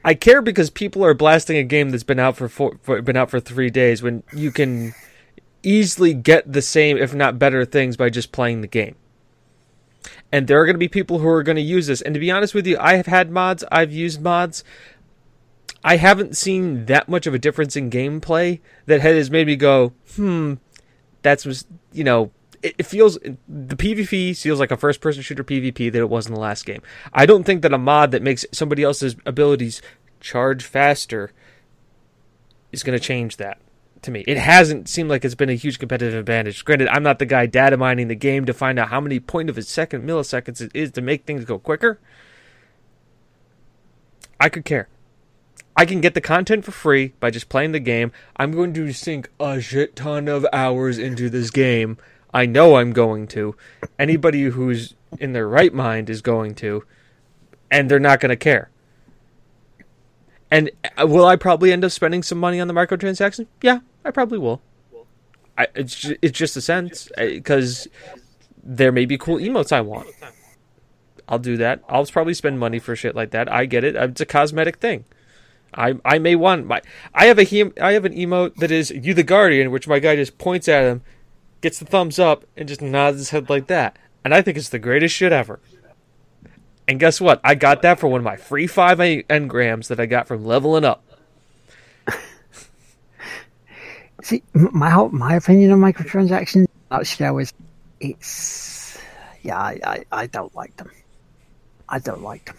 [0.04, 3.16] I care because people are blasting a game that's been out for, four, for been
[3.16, 4.94] out for three days when you can
[5.62, 8.96] easily get the same, if not better, things by just playing the game.
[10.30, 12.00] And there are going to be people who are going to use this.
[12.00, 13.64] And to be honest with you, I have had mods.
[13.70, 14.62] I've used mods.
[15.88, 19.94] I haven't seen that much of a difference in gameplay that has made me go,
[20.16, 20.56] hmm,
[21.22, 22.30] that's was you know
[22.62, 23.14] it, it feels
[23.48, 26.66] the PvP feels like a first person shooter PvP that it was in the last
[26.66, 26.82] game.
[27.14, 29.80] I don't think that a mod that makes somebody else's abilities
[30.20, 31.32] charge faster
[32.70, 33.58] is going to change that
[34.02, 34.24] to me.
[34.26, 36.66] It hasn't seemed like it's been a huge competitive advantage.
[36.66, 39.48] Granted, I'm not the guy data mining the game to find out how many point
[39.48, 41.98] of a second milliseconds it is to make things go quicker.
[44.38, 44.88] I could care.
[45.78, 48.10] I can get the content for free by just playing the game.
[48.36, 51.98] I'm going to sink a shit ton of hours into this game.
[52.34, 53.54] I know I'm going to.
[53.96, 56.84] Anybody who's in their right mind is going to.
[57.70, 58.70] And they're not going to care.
[60.50, 63.46] And uh, will I probably end up spending some money on the microtransaction?
[63.62, 64.60] Yeah, I probably will.
[65.56, 67.08] I, it's, it's just a sense.
[67.16, 67.86] Because
[68.64, 70.08] there may be cool emotes I want.
[71.28, 71.84] I'll do that.
[71.88, 73.52] I'll probably spend money for shit like that.
[73.52, 73.94] I get it.
[73.94, 75.04] It's a cosmetic thing.
[75.74, 76.80] I I may want my
[77.14, 79.98] I have a hem, I have an emote that is you the guardian, which my
[79.98, 81.02] guy just points at him,
[81.60, 84.70] gets the thumbs up, and just nods his head like that, and I think it's
[84.70, 85.60] the greatest shit ever.
[86.86, 87.40] And guess what?
[87.44, 90.44] I got that for one of my free five en- engrams that I got from
[90.44, 91.04] leveling up.
[94.22, 97.52] See, my my opinion on microtransactions nutshell is
[98.00, 98.98] it's
[99.42, 100.90] yeah, I, I, I don't like them.
[101.88, 102.56] I don't like them.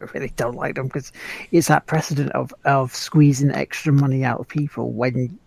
[0.00, 1.12] I really don't like them because
[1.50, 5.38] it's that precedent of of squeezing extra money out of people when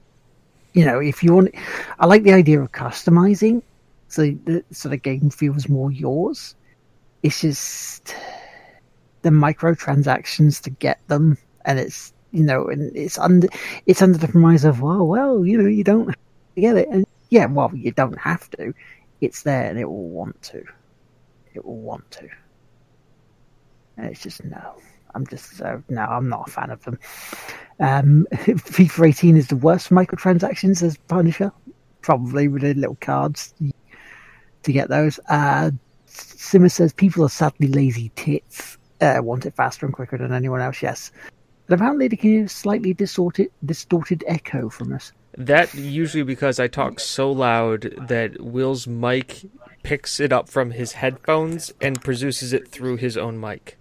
[0.74, 1.56] you know if you want.
[2.00, 3.62] I like the idea of customizing,
[4.08, 6.56] so the so the game feels more yours.
[7.24, 8.16] It's just
[9.24, 13.48] the microtransactions to get them, and it's you know, and it's under
[13.86, 16.14] it's under the premise of well, well, you know, you don't
[16.56, 18.74] get it, and yeah, well, you don't have to.
[19.22, 20.64] It's there, and it will want to.
[21.54, 22.30] It will want to.
[23.98, 24.76] And it's just no.
[25.14, 26.02] I'm just uh, no.
[26.02, 27.00] I'm not a fan of them.
[27.80, 31.52] Um, FIFA 18 is the worst microtransactions as Punisher,
[32.02, 33.54] probably with the little cards
[34.64, 35.20] to get those.
[35.30, 35.72] Uh,
[36.06, 38.78] Simmer says people are sadly lazy tits.
[39.02, 40.82] Uh, want it faster and quicker than anyone else.
[40.82, 41.12] Yes,
[41.68, 45.12] but apparently they can hear slightly distorted, distorted echo from us.
[45.38, 49.42] That usually because I talk so loud that Will's mic
[49.84, 53.78] picks it up from his headphones and produces it through his own mic.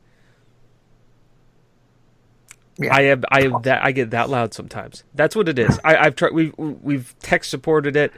[2.79, 2.95] Yeah.
[2.95, 5.05] I have I have that I get that loud sometimes.
[5.15, 5.79] That's what it is.
[5.85, 6.33] I, I've tried.
[6.33, 8.13] We've we've tech supported it.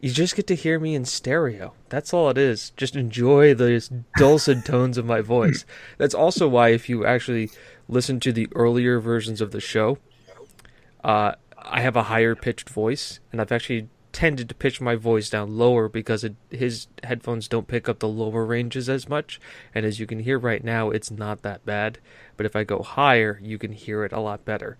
[0.00, 1.74] You just get to hear me in stereo.
[1.88, 2.70] That's all it is.
[2.76, 5.64] Just enjoy the dulcet tones of my voice.
[5.96, 7.50] That's also why if you actually
[7.88, 9.98] listen to the earlier versions of the show,
[11.04, 15.30] uh, I have a higher pitched voice, and I've actually tended to pitch my voice
[15.30, 19.40] down lower because it, his headphones don't pick up the lower ranges as much.
[19.74, 21.98] And as you can hear right now, it's not that bad.
[22.36, 24.76] But if I go higher, you can hear it a lot better.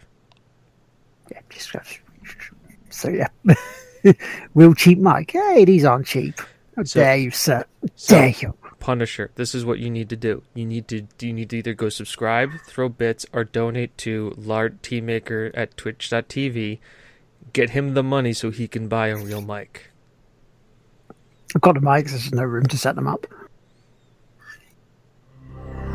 [1.30, 1.80] Yeah, just uh,
[2.90, 3.28] so yeah.
[4.54, 5.30] Real cheap mic.
[5.30, 6.40] Hey, these aren't cheap.
[6.76, 7.64] How So- dare you, sir?
[7.94, 8.54] so- dare you?
[8.80, 10.42] Punisher, this is what you need to do.
[10.54, 15.52] You need to you need to either go subscribe, throw bits, or donate to Lardteamaker
[15.54, 16.80] at Twitch.tv.
[17.52, 19.90] Get him the money so he can buy a real mic.
[21.54, 22.10] I've got the mics.
[22.10, 23.26] There's no room to set them up.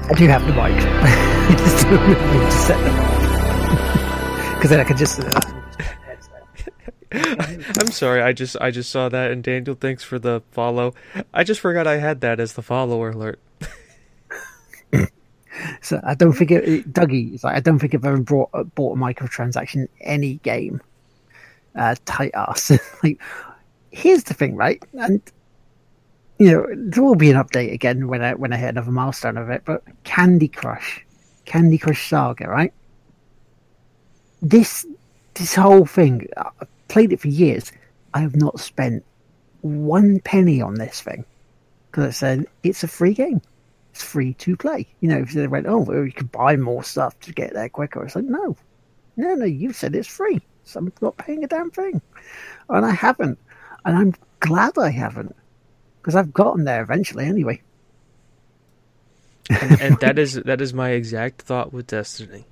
[0.09, 0.75] I do have the mic.
[1.57, 5.19] There's no room to set them up because then I could just.
[5.19, 5.41] Uh,
[7.11, 10.93] I'm sorry, I just I just saw that and Daniel, thanks for the follow.
[11.33, 13.39] I just forgot I had that as the follower alert.
[15.81, 17.33] so I don't think it, Dougie.
[17.33, 20.81] It's like I don't think I've ever brought bought a microtransaction in any game.
[21.77, 22.71] Uh, tight ass.
[23.03, 23.21] like,
[23.91, 24.83] here's the thing, right?
[24.93, 25.21] And
[26.39, 29.37] you know there will be an update again when I when I hit another milestone
[29.37, 29.63] of it.
[29.65, 31.05] But Candy Crush,
[31.45, 32.73] Candy Crush Saga, right?
[34.41, 34.85] This
[35.35, 37.71] this whole thing I've played it for years.
[38.13, 39.03] I have not spent
[39.61, 41.25] one penny on this thing
[41.91, 43.41] because I said it's a free game.
[43.91, 44.87] It's free to play.
[45.01, 47.69] You know, if they went, oh, well, you can buy more stuff to get there
[47.69, 48.03] quicker.
[48.05, 48.55] It's like, no,
[49.15, 49.45] no, no.
[49.45, 50.39] You said it's free,
[50.75, 52.01] I'm not paying a damn thing,
[52.69, 53.39] and I haven't,
[53.85, 55.35] and I'm glad I haven't
[56.01, 57.61] because I've gotten there eventually anyway.
[59.49, 62.45] and, and that is that is my exact thought with Destiny.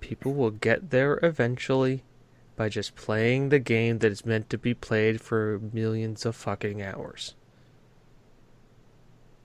[0.00, 2.02] People will get there eventually
[2.56, 6.82] by just playing the game that is meant to be played for millions of fucking
[6.82, 7.34] hours.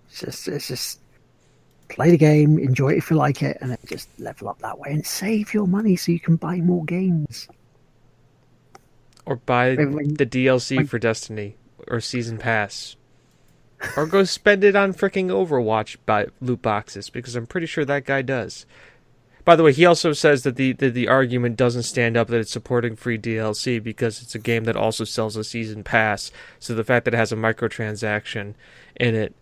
[0.10, 1.00] It's just, it's just
[1.88, 4.80] play the game, enjoy it if you like it, and then just level up that
[4.80, 7.48] way and save your money so you can buy more games.
[9.26, 12.96] Or buy when, the DLC when, for Destiny or Season Pass.
[13.98, 18.06] or go spend it on freaking Overwatch by loot boxes because I'm pretty sure that
[18.06, 18.66] guy does.
[19.44, 22.40] By the way, he also says that the, the, the argument doesn't stand up that
[22.40, 26.32] it's supporting free DLC because it's a game that also sells a season pass.
[26.58, 28.56] So the fact that it has a microtransaction
[28.96, 29.36] in it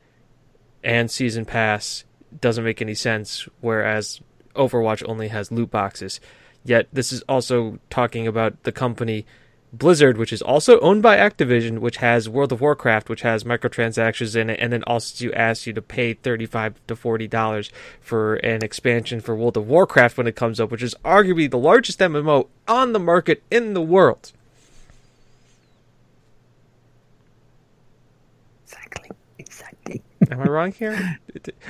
[0.84, 2.03] and season pass
[2.41, 3.47] doesn't make any sense.
[3.61, 4.21] Whereas
[4.55, 6.19] Overwatch only has loot boxes.
[6.63, 9.25] Yet this is also talking about the company
[9.73, 14.36] Blizzard, which is also owned by Activision, which has World of Warcraft, which has microtransactions
[14.36, 18.63] in it, and then also asks you to pay thirty-five to forty dollars for an
[18.63, 22.47] expansion for World of Warcraft when it comes up, which is arguably the largest MMO
[22.67, 24.31] on the market in the world.
[30.32, 31.19] Am I wrong here?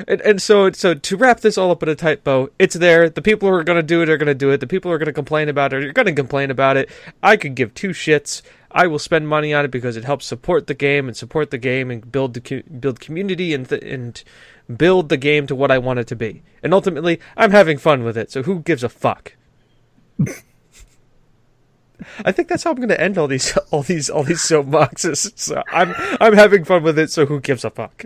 [0.08, 3.10] And, and, so, so to wrap this all up in a tight bow, it's there.
[3.10, 4.60] The people who are going to do it are going to do it.
[4.60, 6.89] The people who are going to complain about it are going to complain about it.
[7.22, 8.41] I could give two shits.
[8.72, 11.58] I will spend money on it because it helps support the game and support the
[11.58, 14.24] game and build the build community and th- and
[14.76, 16.41] build the game to what I want it to be.
[16.64, 18.32] And ultimately, I'm having fun with it.
[18.32, 19.36] So who gives a fuck?
[22.26, 25.38] I think that's how I'm going to end all these all these all these soapboxes.
[25.38, 27.12] So I'm I'm having fun with it.
[27.12, 28.06] So who gives a fuck?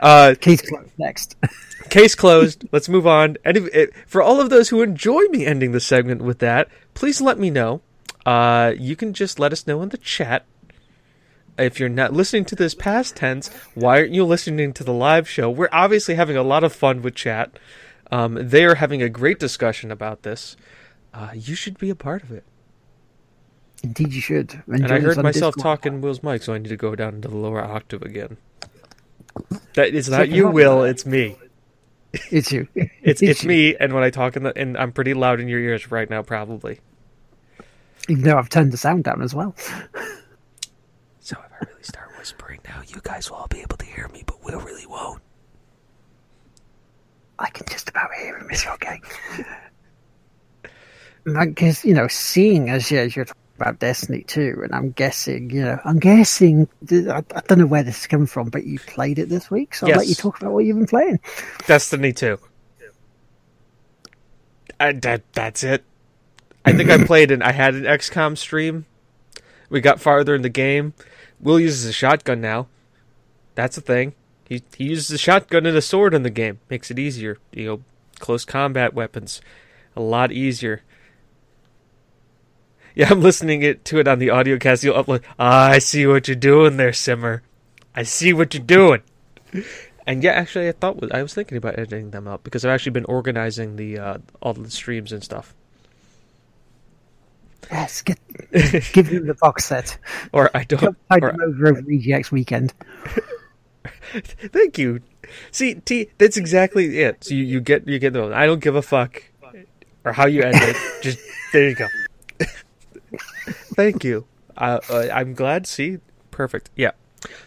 [0.00, 0.92] Uh, case closed.
[0.98, 1.36] Next.
[1.90, 2.66] case closed.
[2.72, 3.36] Let's move on.
[3.44, 3.70] And
[4.06, 7.50] for all of those who enjoy me ending the segment with that, please let me
[7.50, 7.82] know.
[8.24, 10.44] Uh, you can just let us know in the chat.
[11.58, 15.28] If you're not listening to this past tense, why aren't you listening to the live
[15.28, 15.50] show?
[15.50, 17.58] We're obviously having a lot of fun with chat.
[18.10, 20.56] Um, they are having a great discussion about this.
[21.12, 22.44] Uh, you should be a part of it.
[23.82, 24.62] Indeed, you should.
[24.68, 25.78] Enjoy and I heard myself Discord.
[25.78, 28.36] talking Will's mic, so I need to go down into the lower octave again.
[29.74, 30.84] That is not you, Will.
[30.84, 31.36] It's me.
[32.30, 32.68] It's you.
[32.74, 35.48] it's it's, it's me, and when I talk in the, and I'm pretty loud in
[35.48, 36.80] your ears right now, probably.
[38.08, 39.54] Even though I've turned the sound down as well.
[41.20, 44.08] so if I really start whispering now, you guys will all be able to hear
[44.08, 45.22] me, but Will really won't.
[47.38, 48.48] I can just about hear him.
[48.50, 49.00] It's okay.
[51.24, 53.26] Because you know, seeing as, as you're
[53.60, 57.82] about Destiny 2, and I'm guessing, you know, I'm guessing, I, I don't know where
[57.82, 60.40] this is coming from, but you played it this week, so I'll let you talk
[60.40, 61.20] about what you've been playing.
[61.66, 62.38] Destiny 2.
[64.78, 65.84] I, that, that's it.
[66.64, 68.86] I think I played and I had an XCOM stream.
[69.68, 70.94] We got farther in the game.
[71.38, 72.66] Will uses a shotgun now.
[73.54, 74.14] That's a thing.
[74.48, 76.58] He he uses a shotgun and a sword in the game.
[76.68, 77.38] Makes it easier.
[77.52, 77.82] You know,
[78.18, 79.40] close combat weapons.
[79.94, 80.82] A lot easier.
[82.94, 84.82] Yeah, I'm listening it to it on the audio cast.
[84.82, 85.22] You'll upload.
[85.38, 87.42] Ah, I see what you're doing there, Simmer.
[87.94, 89.02] I see what you're doing.
[90.06, 92.92] And yeah, actually, I thought I was thinking about editing them out because I've actually
[92.92, 95.54] been organizing the uh, all the streams and stuff.
[97.70, 98.18] Yes, get
[98.92, 99.96] give him the box set.
[100.32, 100.96] Or I don't.
[101.10, 102.72] Tide or, over over EGX weekend.
[104.52, 105.00] Thank you.
[105.50, 107.24] See, T, that's exactly it.
[107.24, 108.32] So you, you get you get those.
[108.32, 109.22] I don't give a fuck,
[110.04, 110.76] or how you edit.
[111.02, 111.18] Just
[111.52, 111.86] there you go.
[113.74, 114.26] Thank you.
[114.56, 115.66] Uh, uh, I'm glad.
[115.66, 115.98] See,
[116.30, 116.70] perfect.
[116.76, 116.92] Yeah.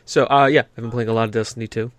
[0.06, 1.92] So, uh, yeah, I've been playing a lot of Destiny 2.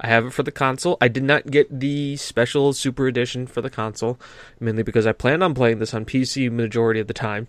[0.00, 0.98] I have it for the console.
[1.00, 4.18] I did not get the special super edition for the console,
[4.58, 7.48] mainly because I plan on playing this on PC majority of the time.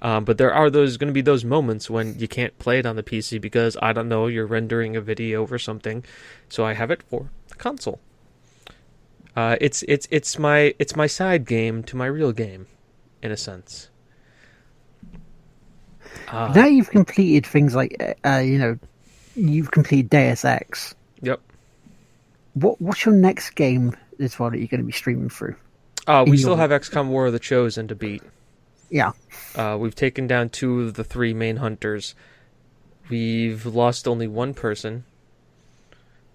[0.00, 2.86] Um, but there are those going to be those moments when you can't play it
[2.86, 6.04] on the PC because I don't know you're rendering a video or something.
[6.48, 8.00] So I have it for the console.
[9.34, 12.66] Uh, it's it's it's my it's my side game to my real game,
[13.22, 13.88] in a sense.
[16.34, 18.78] Uh, now you've completed things like uh, you know,
[19.36, 20.94] you've completed Deus Ex.
[21.22, 21.40] Yep.
[22.54, 25.56] What what's your next game this one that you're going to be streaming through?
[26.06, 26.58] Uh, we still your...
[26.58, 28.22] have XCOM War of the Chosen to beat.
[28.90, 29.12] Yeah.
[29.54, 32.14] Uh, we've taken down two of the three main hunters.
[33.08, 35.04] We've lost only one person.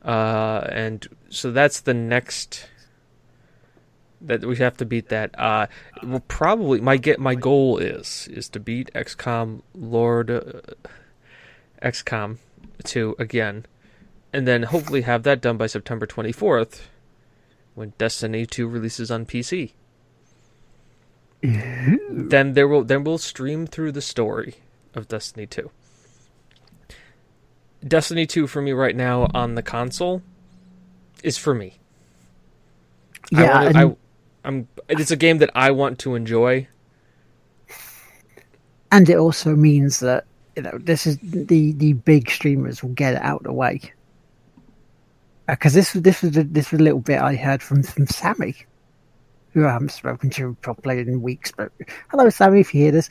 [0.03, 2.67] Uh, and so that's the next
[4.21, 5.37] that we have to beat that.
[5.39, 5.67] Uh,
[6.03, 10.61] will probably my get my goal is is to beat XCOM Lord uh,
[11.81, 12.37] XCOM
[12.83, 13.65] two again,
[14.33, 16.89] and then hopefully have that done by September twenty fourth,
[17.75, 19.71] when Destiny two releases on PC.
[22.11, 24.55] Then there will then we'll stream through the story
[24.93, 25.71] of Destiny two.
[27.87, 30.21] Destiny two for me right now on the console
[31.23, 31.79] is for me.
[33.31, 33.95] Yeah, I, wanna, I
[34.43, 36.67] I'm it's a game that I want to enjoy.
[38.91, 40.25] And it also means that
[40.55, 43.81] you know this is the the big streamers will get it out of the way.
[45.47, 48.07] Because uh, this this was a, this was a little bit I heard from from
[48.07, 48.55] Sammy,
[49.53, 51.51] who I haven't spoken to properly in weeks.
[51.55, 51.71] But
[52.09, 53.09] hello, Sammy, if you hear this.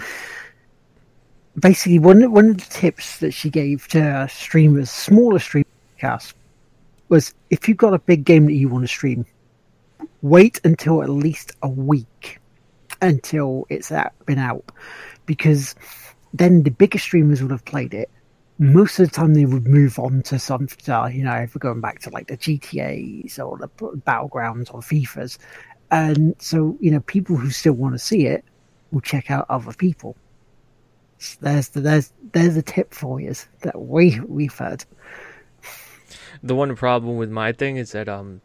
[1.59, 6.35] Basically, one one of the tips that she gave to streamers, smaller streamers,
[7.09, 9.27] was if you've got a big game that you want to stream,
[10.23, 12.41] wait until at least a week
[13.01, 14.73] until it's out, been out
[15.27, 15.75] because
[16.35, 18.11] then the bigger streamers would have played it.
[18.59, 21.61] Most of the time, they would move on to something, uh, you know, if we're
[21.61, 25.39] going back to like the GTA's or the Battlegrounds or FIFA's.
[25.93, 28.45] And so, you know, people who still want to see it
[28.91, 30.17] will check out other people.
[31.19, 34.85] So there's the, there's there's a tip for you that we we've heard.
[36.43, 38.41] The one problem with my thing is that um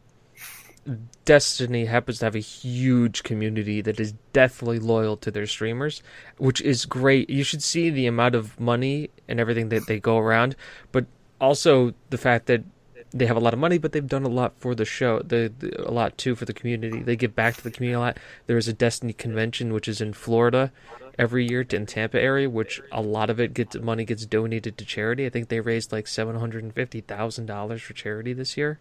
[1.23, 6.03] Destiny happens to have a huge community that is deathly loyal to their streamers,
[6.37, 7.29] which is great.
[7.29, 10.55] You should see the amount of money and everything that they go around,
[10.91, 11.05] but
[11.39, 12.63] also the fact that
[13.11, 15.19] they have a lot of money, but they've done a lot for the show.
[15.19, 17.01] The, the, a lot too for the community.
[17.01, 18.17] They give back to the community a lot.
[18.47, 20.71] There is a Destiny convention which is in Florida
[21.17, 24.85] every year in Tampa area, which a lot of it gets money gets donated to
[24.85, 25.25] charity.
[25.25, 28.79] I think they raised like seven hundred and fifty thousand dollars for charity this year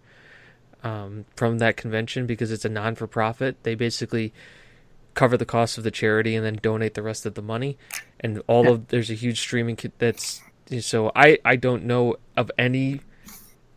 [0.82, 3.62] um, from that convention because it's a non for profit.
[3.62, 4.32] They basically
[5.14, 7.76] cover the cost of the charity and then donate the rest of the money.
[8.20, 10.42] And all of there's a huge streaming that's
[10.80, 13.00] so I I don't know of any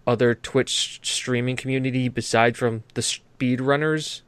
[0.07, 4.21] other Twitch streaming community beside from the speedrunners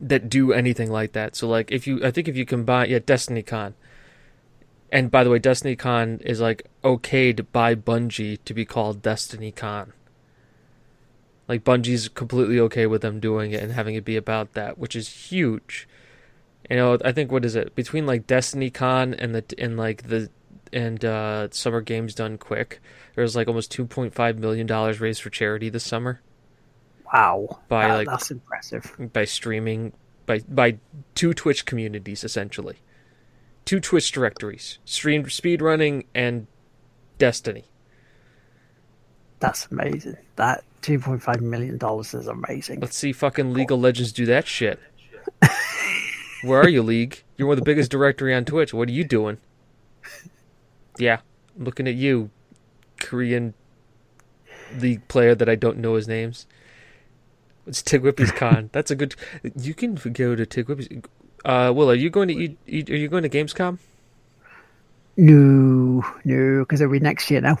[0.00, 1.36] that do anything like that.
[1.36, 3.74] So like if you I think if you combine yeah Destiny Con
[4.96, 9.52] and by the way, Destiny Con is like okayed by Bungie to be called Destiny
[9.52, 9.92] Con.
[11.46, 14.96] Like Bungie's completely okay with them doing it and having it be about that, which
[14.96, 15.86] is huge.
[16.70, 20.04] You know, I think what is it between like Destiny Con and the and like
[20.04, 20.30] the
[20.72, 22.80] and uh, Summer Games Done Quick?
[23.14, 26.22] There was like almost two point five million dollars raised for charity this summer.
[27.12, 28.96] Wow, by that, like that's impressive.
[29.12, 29.92] By streaming,
[30.24, 30.78] by by
[31.14, 32.78] two Twitch communities essentially
[33.66, 36.46] two Twitch directories: streamed speedrunning and
[37.18, 37.64] Destiny.
[39.40, 40.16] That's amazing.
[40.36, 42.80] That two point five million dollars is amazing.
[42.80, 44.80] Let's see fucking League of Legends do that shit.
[46.42, 47.22] Where are you, League?
[47.36, 48.72] You're one of the biggest directory on Twitch.
[48.72, 49.38] What are you doing?
[50.98, 51.20] Yeah,
[51.56, 52.30] I'm looking at you,
[53.00, 53.54] Korean
[54.78, 56.46] League player that I don't know his names.
[57.66, 58.70] It's Tigwhippy's Con.
[58.72, 59.14] That's a good.
[59.58, 60.88] You can go to Tigwhippy's.
[61.46, 63.78] Uh, Will, are you going to eat, eat, Are you going to Gamescom?
[65.16, 67.56] No, no, because it'll be next year now.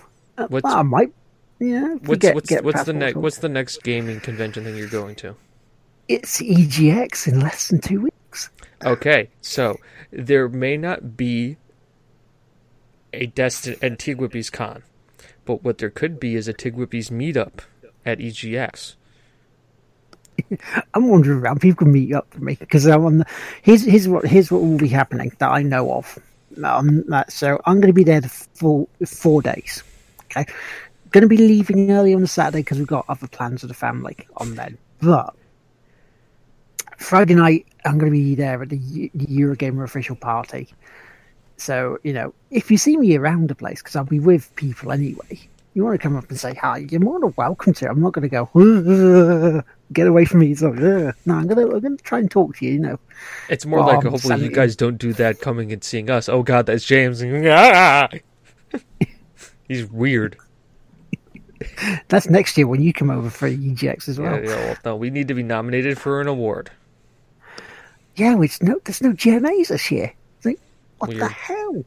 [0.48, 1.14] What's, I might.
[1.60, 1.94] Yeah.
[2.04, 5.14] What's get, what's, get what's the next What's the next gaming convention thing you're going
[5.16, 5.36] to?
[6.08, 8.50] It's EGX in less than two weeks.
[8.84, 9.78] Okay, so
[10.10, 11.56] there may not be
[13.12, 13.98] a Destin and
[14.52, 14.82] Con,
[15.44, 17.60] but what there could be is a Tigwhippy's meetup
[18.04, 18.96] at EGX.
[20.94, 21.60] I'm wandering around.
[21.60, 23.26] People can meet up for me because I'm on the.
[23.62, 26.18] Here's here's what here's what will be happening that I know of.
[26.62, 29.82] Um, so I'm going to be there for four days.
[30.24, 30.46] Okay,
[31.10, 33.74] going to be leaving early on the Saturday because we've got other plans with the
[33.74, 34.78] family on then.
[35.00, 35.34] But
[36.98, 40.68] Friday night I'm going to be there at the, the Eurogamer official party.
[41.56, 44.92] So you know, if you see me around the place, because I'll be with people
[44.92, 45.40] anyway,
[45.74, 47.88] you want to come up and say hi, you're more than welcome to.
[47.88, 49.62] I'm not going to go
[49.92, 50.54] get away from me.
[50.54, 52.72] So no, I'm gonna I'm gonna try and talk to you.
[52.72, 52.98] You know,
[53.48, 56.28] It's more like I'm hopefully you guys don't do that coming and seeing us.
[56.28, 57.20] Oh God, that's James.
[59.68, 60.36] He's weird.
[62.08, 64.42] that's next year when you come over for EGX as well.
[64.42, 66.70] yeah, well, no, we need to be nominated for an award.
[68.16, 70.12] Yeah, which no, there's no GMAs this year.
[70.44, 70.58] Like,
[70.98, 71.84] what the hell?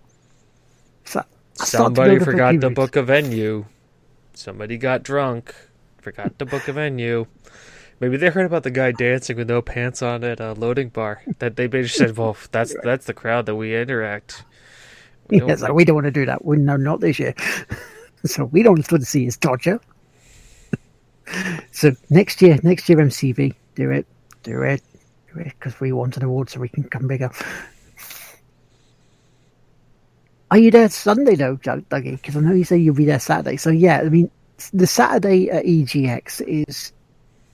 [1.06, 1.24] So,
[1.54, 3.66] Somebody build up a forgot to book a venue.
[4.34, 5.54] Somebody got drunk.
[5.98, 7.26] Forgot to book a venue.
[8.00, 11.22] Maybe they heard about the guy dancing with no pants on at a loading bar.
[11.40, 14.44] That they basically said, "Well, that's that's the crowd that we interact."
[15.30, 16.44] We Yeah, don't- so we don't want to do that.
[16.46, 17.34] We no, not this year.
[18.26, 19.80] so we don't want to see his Dodger.
[21.72, 24.08] so next year, next year MCV, do it,
[24.44, 24.82] do it,
[25.34, 27.30] do it, because we want an award so we can come bigger.
[30.52, 32.14] Are you there Sunday though, Doug- Dougie?
[32.14, 33.58] Because I know you say you'll be there Saturday.
[33.58, 34.32] So yeah, I mean,
[34.74, 36.92] the Saturday at EGX is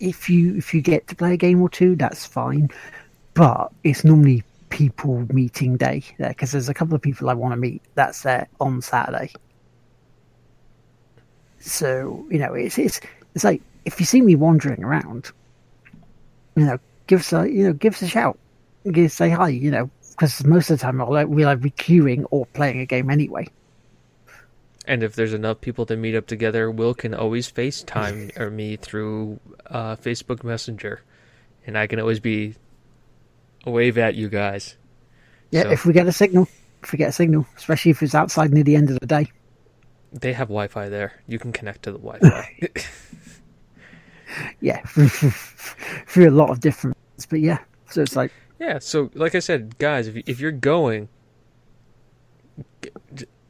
[0.05, 2.69] if you if you get to play a game or two, that's fine.
[3.33, 7.53] But it's normally people meeting day there because there's a couple of people I want
[7.53, 7.81] to meet.
[7.95, 9.33] That's there on Saturday.
[11.59, 13.01] So you know, it's it's
[13.33, 15.31] it's like if you see me wandering around,
[16.55, 16.77] you know,
[17.07, 18.37] give us a you know give us a shout,
[18.91, 22.25] give say hi, you know, because most of the time I'll like, we'll be queuing
[22.29, 23.47] or playing a game anyway.
[24.87, 28.75] And if there's enough people to meet up together, Will can always FaceTime or me
[28.75, 31.01] through uh, Facebook Messenger,
[31.65, 32.55] and I can always be
[33.65, 34.77] a wave at you guys.
[35.51, 36.47] Yeah, So- if we get a signal,
[36.83, 39.31] if we get a signal, especially if it's outside near the end of the day.
[40.13, 41.13] They have Wi-Fi there.
[41.27, 42.69] You can connect to the Wi-Fi.
[44.59, 44.81] Yeah,
[46.07, 46.97] through a lot of different.
[47.29, 47.59] But yeah,
[47.89, 48.79] so it's like yeah.
[48.79, 51.07] So, like I said, guys, if if you're going,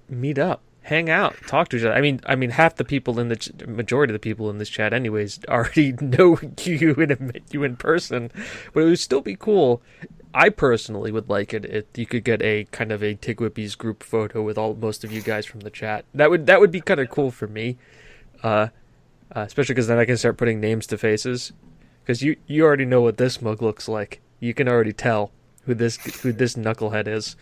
[0.10, 1.96] meet up, hang out, talk to each other.
[1.96, 4.60] I mean, I mean, half the people in the ch- majority of the people in
[4.60, 8.32] this chat, anyways, already know you and have met you in person.
[8.72, 9.82] But it would still be cool.
[10.34, 14.04] I personally would like it if you could get a kind of a Tigwhippies group
[14.04, 16.06] photo with all most of you guys from the chat.
[16.14, 17.78] That would that would be kind of cool for me,
[18.44, 18.68] uh,
[19.36, 21.52] uh, especially because then I can start putting names to faces.
[22.04, 24.22] Because you you already know what this mug looks like.
[24.40, 25.32] You can already tell
[25.64, 27.36] who this who this knucklehead is.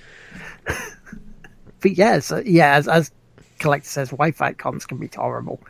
[1.82, 3.12] but yeah, so yeah, as, as
[3.64, 5.62] Collector says, Wi-Fi comms can be horrible.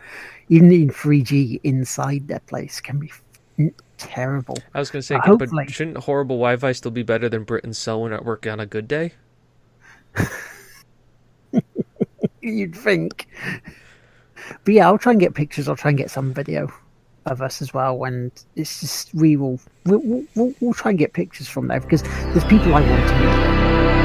[0.49, 3.11] Even in 3G inside their place can be
[3.99, 4.57] terrible.
[4.73, 7.77] I was going to say, Uh, but shouldn't horrible Wi-Fi still be better than Britain's
[7.77, 9.13] cell network on a good day?
[12.41, 13.27] You'd think.
[14.65, 15.69] But yeah, I'll try and get pictures.
[15.69, 16.73] I'll try and get some video
[17.27, 18.05] of us as well.
[18.05, 21.79] And it's just we will we'll, we'll, we'll, we'll try and get pictures from there
[21.79, 23.25] because there's people I want to meet.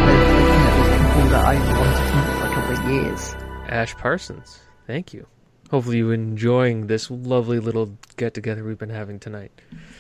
[0.07, 3.48] There's, you know, there's people that I wanted to meet for a couple of years.
[3.69, 5.27] Ash Parsons, thank you.
[5.71, 9.53] Hopefully, you're enjoying this lovely little get together we've been having tonight.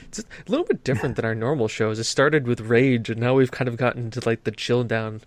[0.05, 1.99] It's a little bit different than our normal shows.
[1.99, 5.21] It started with rage, and now we've kind of gotten to like the chill down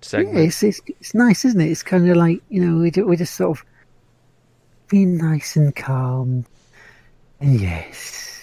[0.00, 0.36] segment.
[0.36, 1.70] Yeah, it's, it's it's nice, isn't it?
[1.70, 3.64] It's kind of like you know we we're just sort of
[4.88, 6.44] being nice and calm,
[7.40, 8.40] and yes.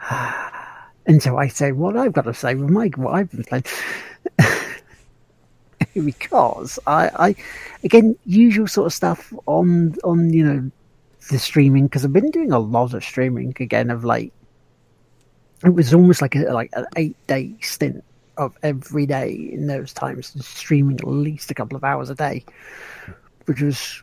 [1.06, 3.64] And so I say what I've got to say with Mike, what I've been playing.
[6.02, 7.34] because I, I,
[7.84, 10.70] again, usual sort of stuff on on you know
[11.30, 14.32] the streaming because I've been doing a lot of streaming again of late.
[15.64, 18.04] it was almost like a like an eight day stint
[18.36, 22.44] of every day in those times streaming at least a couple of hours a day,
[23.46, 24.02] which was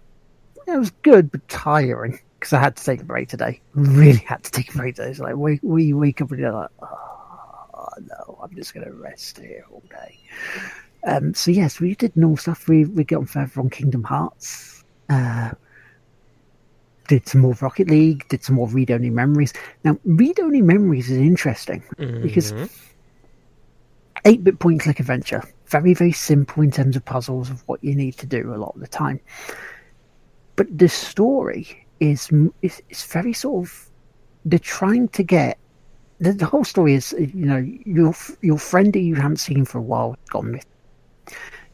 [0.68, 3.62] it was good but tiring because I had to take a break today.
[3.76, 5.10] Really had to take a break today.
[5.10, 9.40] It's like we we wake up and you're like, oh no, I'm just gonna rest
[9.40, 10.18] here all day.
[11.06, 12.68] Um, so yes, we did normal stuff.
[12.68, 14.84] We we got on further on Kingdom Hearts.
[15.10, 15.52] Uh,
[17.08, 18.28] did some more Rocket League.
[18.30, 19.52] Did some more read only memories.
[19.84, 21.84] Now read only memories is interesting
[22.22, 22.70] because Mhm.
[24.26, 25.42] 8 bit point click adventure.
[25.68, 28.76] Very, very simple in terms of puzzles of what you need to do a lot
[28.76, 29.20] of the time.
[30.56, 32.30] But the story is,
[32.62, 33.90] is, is very sort of.
[34.46, 35.58] They're trying to get.
[36.20, 39.80] The, the whole story is, you know, your your friend that you haven't seen for
[39.80, 40.60] a while gone.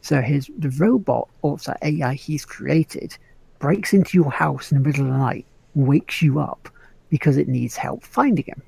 [0.00, 3.16] So his the robot or the AI he's created
[3.58, 6.68] breaks into your house in the middle of the night, wakes you up
[7.10, 8.62] because it needs help finding him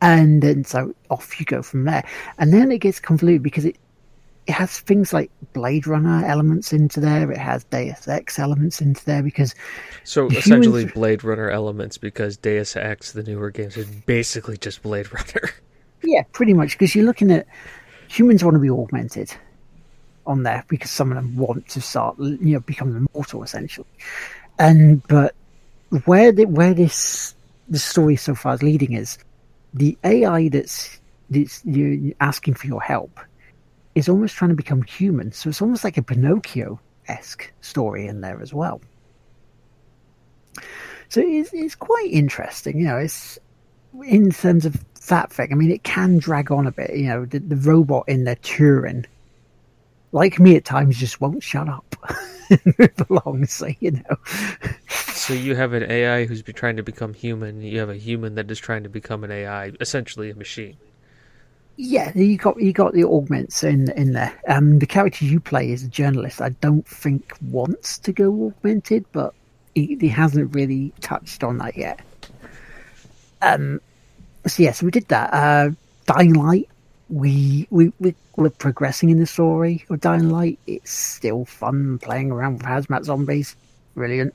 [0.00, 2.04] and then so off you go from there.
[2.38, 3.76] And then it gets convoluted because it
[4.46, 7.30] it has things like Blade Runner elements into there.
[7.30, 9.54] It has Deus Ex elements into there because
[10.02, 15.12] So essentially, Blade Runner elements because Deus Ex, the newer games, is basically just Blade
[15.12, 15.50] Runner.
[16.02, 17.46] yeah, pretty much because you're looking at
[18.10, 19.32] humans want to be augmented
[20.26, 23.86] on there because some of them want to start, you know, become immortal essentially.
[24.58, 25.34] And but
[26.04, 27.34] where the, where this
[27.68, 29.18] the story so far is leading is
[29.72, 30.98] the AI that's
[31.30, 33.20] that's you asking for your help
[33.94, 35.30] is almost trying to become human.
[35.32, 38.80] So it's almost like a Pinocchio esque story in there as well.
[41.08, 42.78] So it's, it's quite interesting.
[42.78, 43.38] You know, it's
[44.04, 44.76] in terms of
[45.10, 45.52] that thing.
[45.52, 46.96] I mean, it can drag on a bit.
[46.96, 49.04] You know, the, the robot in there, Turing,
[50.12, 51.94] like me at times, just won't shut up
[52.78, 53.46] move along.
[53.46, 54.16] So you know.
[54.88, 57.60] So you have an AI who's be trying to become human.
[57.62, 60.76] You have a human that is trying to become an AI, essentially a machine.
[61.76, 64.32] Yeah, you got you got the augments in in there.
[64.48, 66.40] Um, the character you play is a journalist.
[66.40, 69.34] I don't think wants to go augmented, but
[69.74, 72.00] he, he hasn't really touched on that yet.
[73.42, 73.80] Um,
[74.46, 75.32] so yeah, so we did that.
[75.32, 75.70] Uh,
[76.06, 76.68] Dying Light,
[77.08, 80.58] we we we we're progressing in the story of Dying Light.
[80.66, 83.56] It's still fun playing around with hazmat zombies.
[83.94, 84.34] Brilliant.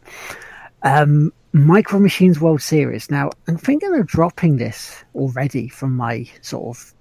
[0.83, 3.09] Um, Micro Machines World Series.
[3.09, 6.93] Now, I'm thinking of dropping this already from my sort of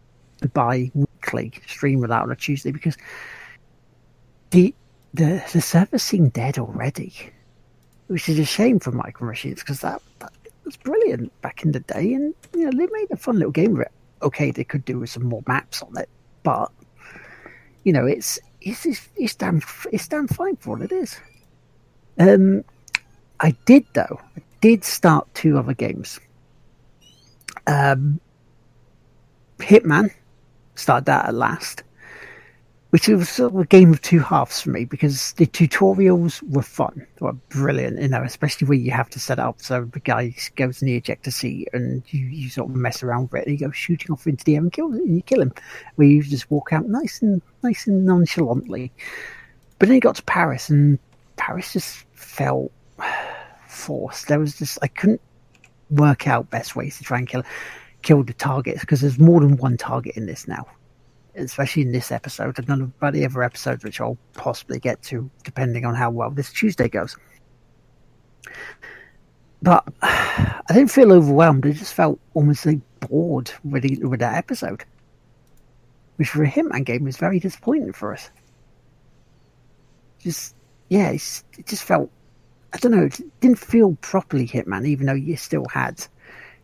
[0.53, 2.97] bi-weekly stream without on a Tuesday because
[4.51, 4.75] the
[5.13, 7.13] the the server seemed dead already,
[8.07, 10.33] which is a shame for Micro Machines because that, that
[10.65, 13.75] was brilliant back in the day, and you know they made a fun little game
[13.75, 13.93] of it.
[14.23, 16.09] Okay, they could do with some more maps on it,
[16.43, 16.71] but
[17.85, 19.61] you know it's it's it's, it's damn
[19.93, 21.19] it's damn fine for what it is.
[22.19, 22.65] Um,
[23.41, 24.21] I did though.
[24.37, 26.21] I did start two other games.
[27.67, 28.21] Um,
[29.59, 30.11] Hitman
[30.75, 31.83] started that at last,
[32.95, 36.63] which was sort of a game of two halves for me because the tutorials were
[36.63, 39.99] fun, they were brilliant, you know, especially where you have to set up so the
[39.99, 43.49] guy goes in the ejector seat and you, you sort of mess around with it
[43.49, 45.53] and you go shooting off into the air and, kill, and you kill him,
[45.97, 48.93] where you just walk out nice and nice and nonchalantly.
[49.81, 51.01] But then he got to Paris and
[51.35, 52.71] Paris just felt
[53.67, 54.29] forced.
[54.29, 55.21] There was just I couldn't
[55.91, 57.43] work out best ways to try and kill
[58.03, 60.65] kill the targets because there's more than one target in this now,
[61.37, 65.31] especially in this episode and none of the other episodes, which I'll possibly get to
[65.43, 67.17] depending on how well this Tuesday goes.
[69.63, 71.67] But I didn't feel overwhelmed.
[71.67, 74.85] I just felt almost like bored with, the, with that episode,
[76.17, 78.31] which for a Hitman game was very disappointing for us.
[80.19, 80.55] Just
[80.89, 82.11] yeah, it just felt
[82.75, 86.05] I don't know, it didn't feel properly Hitman, even though you still had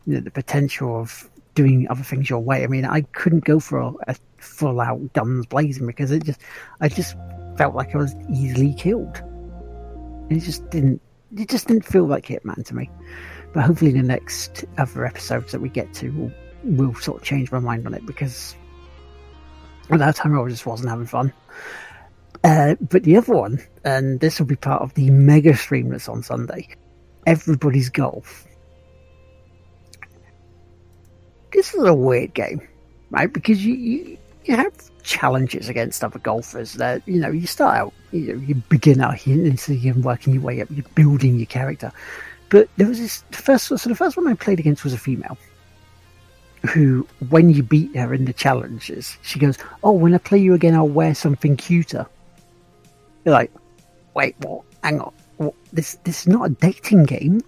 [0.06, 2.64] you know, the potential of doing other things your way.
[2.64, 6.40] I mean, I couldn't go for a, a full out guns blazing because it just,
[6.80, 7.16] I just
[7.56, 9.22] felt like I was easily killed.
[10.30, 11.00] It just didn't,
[11.36, 12.90] it just didn't feel like Hitman to me.
[13.52, 16.32] But hopefully, the next other episodes that we get to will
[16.62, 18.54] will sort of change my mind on it because
[19.90, 21.32] at that time I just wasn't having fun.
[22.42, 26.08] Uh, but the other one, and this will be part of the mega stream that's
[26.08, 26.68] on Sunday,
[27.26, 28.46] Everybody's Golf.
[31.52, 32.66] This is a weird game,
[33.10, 33.30] right?
[33.30, 34.18] Because you, you,
[34.50, 34.72] you have
[35.02, 39.56] challenges against other golfers that, you know, you start out, you know, you're beginner, you,
[39.56, 41.92] so you're working your way up, you're building your character.
[42.48, 45.38] But there was this first, so the first one I played against was a female
[46.68, 50.52] who, when you beat her in the challenges, she goes, Oh, when I play you
[50.54, 52.06] again, I'll wear something cuter.
[53.24, 53.52] You're like,
[54.14, 54.64] wait, what?
[54.82, 55.12] Hang on.
[55.36, 55.54] What?
[55.72, 57.42] This this is not a dating game.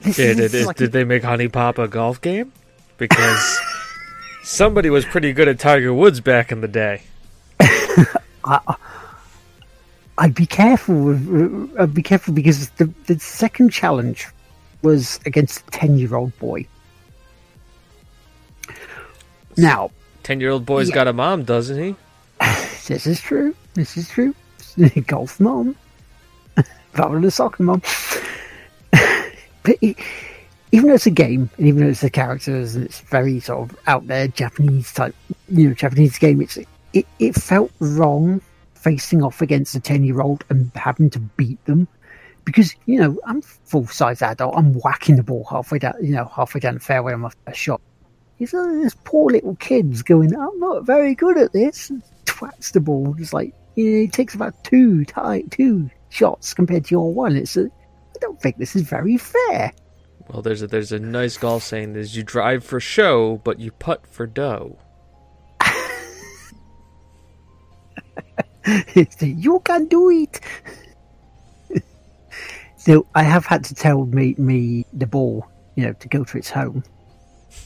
[0.00, 0.92] This did is, like did a...
[0.92, 2.52] they make HuniePop a golf game?
[2.98, 3.60] Because
[4.42, 7.02] somebody was pretty good at Tiger Woods back in the day.
[8.44, 8.76] I,
[10.18, 11.12] I'd be careful.
[11.80, 14.28] I'd be careful because the the second challenge
[14.82, 16.66] was against a ten year old boy.
[19.56, 19.90] Now,
[20.22, 20.94] ten year old boy's yeah.
[20.94, 21.96] got a mom, doesn't he?
[22.86, 23.54] this is true.
[23.74, 24.34] This is true.
[25.06, 25.76] Golf mom.
[26.96, 27.82] Rather than soccer mom.
[28.90, 29.96] but it,
[30.72, 33.70] even though it's a game, and even though it's the characters, and it's very sort
[33.70, 35.14] of out there Japanese type,
[35.48, 36.58] you know, Japanese game, it's
[36.92, 38.40] it, it felt wrong
[38.74, 41.86] facing off against a 10 year old and having to beat them
[42.44, 44.54] because you know I'm full size adult.
[44.56, 47.58] I'm whacking the ball halfway down, you know, halfway down the fairway on my first
[47.58, 47.80] shot.
[48.38, 51.92] These are this poor little kids going, "I'm not very good at this."
[52.24, 57.12] Twats the ball, just like it takes about two tight two shots compared to your
[57.12, 57.36] one.
[57.36, 59.72] It's a, I don't think this is very fair.
[60.32, 63.72] Well, there's a there's a nice golf saying is you drive for show, but you
[63.72, 64.78] putt for dough.
[69.20, 70.40] you can do it.
[72.76, 76.38] so I have had to tell me me the ball, you know, to go to
[76.38, 76.84] its home.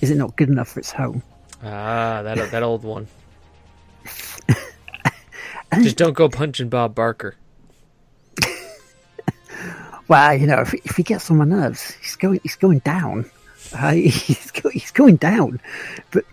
[0.01, 1.23] Is it not good enough for its home?
[1.62, 3.09] Ah, that that old one.
[5.83, 7.37] Just don't go punching Bob Barker.
[10.09, 13.31] Well, you know, if, if he gets on my nerves, he's going he's going down.
[13.75, 15.61] Uh, he's, go, he's going down.
[16.11, 16.25] But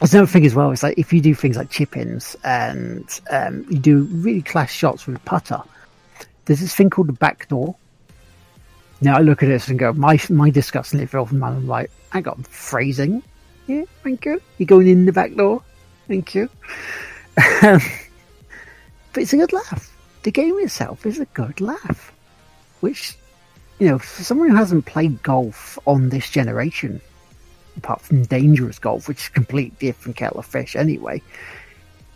[0.00, 0.70] there's another thing as well.
[0.70, 4.70] It's like if you do things like chip ins and um, you do really class
[4.70, 5.62] shots with a putter,
[6.44, 7.74] there's this thing called the back door.
[9.00, 11.52] Now I look at this and go, my my disgusting little man.
[11.54, 13.22] I'm like, I got phrasing.
[13.66, 14.40] Yeah, thank you.
[14.58, 15.62] You're going in the back door.
[16.08, 16.48] Thank you.
[17.62, 17.80] Um,
[19.12, 19.94] but it's a good laugh.
[20.22, 22.12] The game itself is a good laugh,
[22.80, 23.16] which
[23.78, 27.00] you know, for someone who hasn't played golf on this generation,
[27.76, 31.20] apart from dangerous golf, which is a completely different kettle of fish anyway,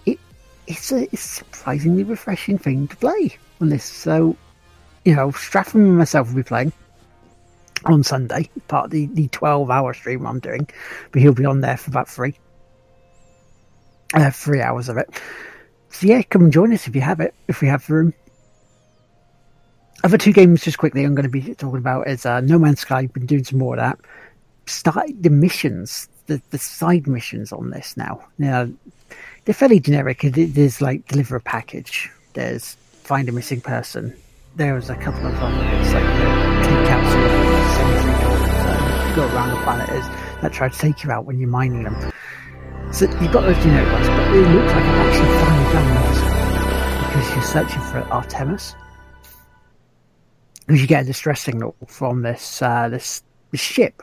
[0.06, 0.18] it
[0.66, 3.84] it's a, it's surprisingly refreshing thing to play on this.
[3.84, 4.36] So,
[5.04, 6.72] you know, Stratham and myself will be playing
[7.84, 10.66] on Sunday, part of the, the 12 hour stream I'm doing,
[11.12, 12.34] but he'll be on there for about three.
[14.12, 15.08] Uh, three hours of it.
[15.90, 18.12] So yeah, come and join us if you have it, if we have room.
[20.03, 22.80] Other two games, just quickly, I'm going to be talking about is uh, No Man's
[22.80, 23.01] Sky.
[23.01, 23.98] I've been doing some more of that.
[24.66, 28.24] Started the missions, the the side missions on this now.
[28.38, 28.68] Now
[29.44, 30.20] they're fairly generic.
[30.22, 32.11] There's like deliver a package.
[32.34, 34.16] There's find a missing person.
[34.57, 37.28] There's a couple of um, other bits like uh, take out some
[37.76, 38.12] sentry
[38.70, 40.07] um, go around the planet is
[40.40, 42.12] that try to take you out when you're mining them.
[42.92, 47.34] So you've got those generic ones, but it looks like I've actually finally done because
[47.34, 48.74] you're searching for Artemis
[50.77, 54.03] you get a distress signal from this uh, this, this ship.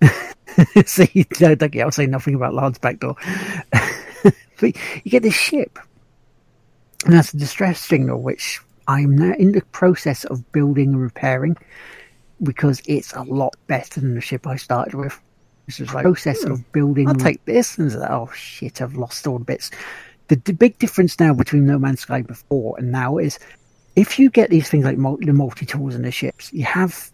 [0.86, 3.16] See, don't, don't, I'll say nothing about Lance Backdoor.
[4.22, 5.78] but you get this ship,
[7.04, 11.56] and that's a distress signal, which I'm now in the process of building and repairing
[12.42, 15.20] because it's a lot better than the ship I started with.
[15.66, 17.08] This is like process of hmm, building.
[17.08, 19.70] I'll take this and like, oh shit, I've lost all the bits.
[20.28, 23.38] The, the big difference now between No Man's Sky before and now is
[23.98, 27.10] if you get these things like multi, the multi tools and the ships, you have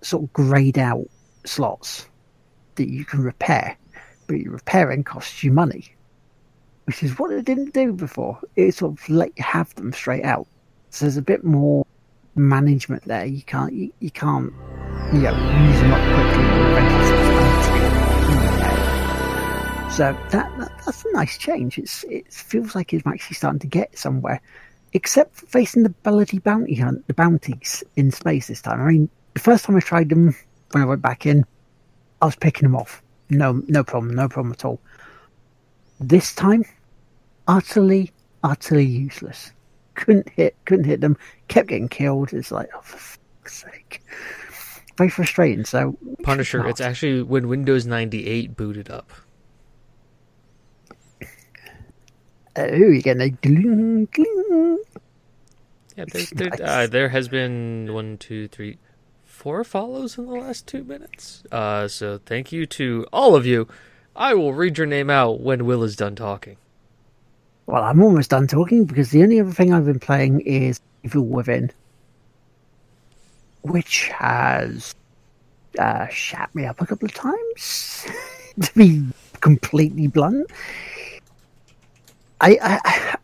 [0.00, 1.06] sort of grayed out
[1.44, 2.08] slots
[2.74, 3.76] that you can repair,
[4.26, 5.94] but your repairing costs you money,
[6.86, 8.40] which is what it didn't do before.
[8.56, 10.48] It sort of let you have them straight out.
[10.90, 11.86] So there's a bit more
[12.34, 13.24] management there.
[13.24, 14.52] You can't you, you can't
[15.12, 16.42] you know use them up quickly
[19.92, 21.78] So that, that, that's a nice change.
[21.78, 24.40] It's it feels like it's actually starting to get somewhere
[24.92, 28.80] except for facing the bloody bounty hunt, the bounties in space this time.
[28.80, 30.34] I mean, the first time I tried them
[30.72, 31.44] when I went back in,
[32.20, 33.02] I was picking them off.
[33.30, 34.80] No, no problem, no problem at all.
[36.00, 36.64] This time,
[37.48, 38.12] utterly,
[38.42, 39.52] utterly useless.
[39.94, 41.16] Couldn't hit, couldn't hit them.
[41.48, 42.32] Kept getting killed.
[42.32, 44.02] It's like, oh, for fuck's sake.
[44.98, 45.64] Very frustrating.
[45.64, 49.10] So, Punisher, it's actually when Windows 98 booted up.
[52.56, 54.78] Oh, you're getting a gling, gling.
[55.96, 56.60] Yeah, there, there, nice.
[56.60, 58.78] uh, there has been one, two, three,
[59.24, 61.42] four follows in the last two minutes.
[61.50, 63.68] Uh, so thank you to all of you.
[64.14, 66.56] I will read your name out when Will is done talking.
[67.66, 71.24] Well, I'm almost done talking because the only other thing I've been playing is Evil
[71.24, 71.70] Within,
[73.62, 74.94] which has
[75.78, 78.06] uh, shat me up a couple of times,
[78.60, 79.06] to be
[79.40, 80.50] completely blunt.
[82.42, 83.16] I,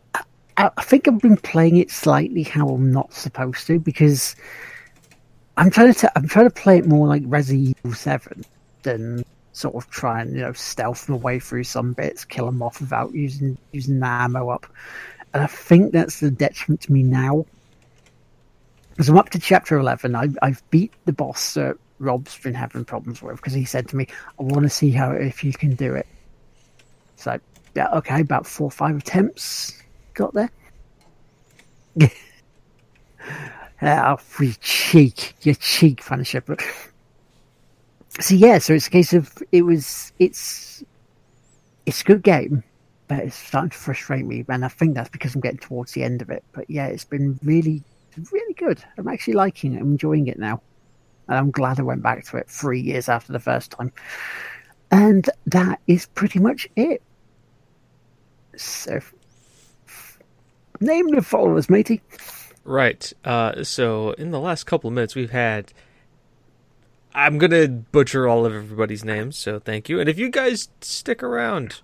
[0.57, 4.35] I, I think I've been playing it slightly how I'm not supposed to because
[5.57, 8.45] I'm trying to I'm trying to play it more like Resident Evil Seven
[8.83, 12.61] than sort of try and you know stealth my way through some bits, kill them
[12.61, 14.65] off without using using the ammo up.
[15.33, 17.45] And I think that's the detriment to me now.
[18.91, 22.85] Because I'm up to chapter eleven, I, I've beat the boss that Rob's been having
[22.85, 24.07] problems with because he said to me,
[24.39, 26.07] "I want to see how if you can do it."
[27.17, 27.37] So
[27.75, 29.81] yeah, okay, about four or five attempts
[30.13, 30.49] got there.
[33.81, 36.41] oh, you cheek, your cheek, Punisher.
[36.41, 36.61] But
[38.19, 40.83] so yeah, so it's a case of it was it's
[41.85, 42.63] it's a good game,
[43.07, 46.03] but it's starting to frustrate me, and I think that's because I'm getting towards the
[46.03, 46.43] end of it.
[46.51, 47.83] But yeah, it's been really,
[48.31, 48.83] really good.
[48.97, 49.81] I'm actually liking it.
[49.81, 50.61] I'm enjoying it now,
[51.27, 53.91] and I'm glad I went back to it three years after the first time.
[54.91, 57.01] And that is pretty much it.
[58.59, 58.99] So,
[60.81, 62.01] name the followers, matey.
[62.65, 63.11] Right.
[63.23, 65.73] Uh, so, in the last couple of minutes, we've had.
[67.15, 69.99] I'm going to butcher all of everybody's names, so thank you.
[69.99, 71.81] And if you guys stick around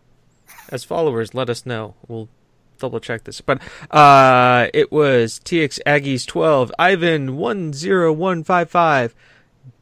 [0.69, 1.95] as followers, let us know.
[2.07, 2.29] We'll
[2.77, 3.41] double check this.
[3.41, 9.15] But uh, it was TX Aggies 12, Ivan 10155,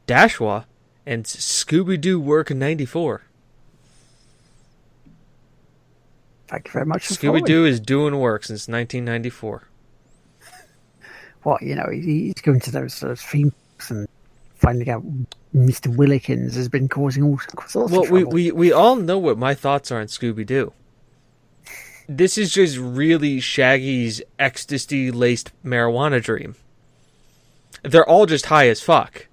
[0.06, 0.64] Dashwa,
[1.04, 3.22] and Scooby Doo Work 94.
[6.48, 7.08] Thank you very much.
[7.08, 9.68] Scooby Doo is doing work since 1994.
[11.42, 14.08] What you know, he's going to those, theme parks and
[14.54, 15.04] finding out
[15.54, 15.94] Mr.
[15.94, 18.32] Willikins has been causing all sorts Well, of we, trouble.
[18.32, 20.72] we we all know what my thoughts are on Scooby Doo.
[22.08, 26.56] This is just really Shaggy's ecstasy laced marijuana dream.
[27.82, 29.26] They're all just high as fuck.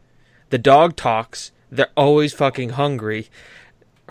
[0.50, 1.52] The dog talks.
[1.72, 3.30] They're always fucking hungry.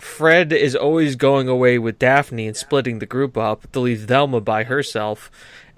[0.01, 4.41] Fred is always going away with Daphne and splitting the group up to leave Velma
[4.41, 5.29] by herself.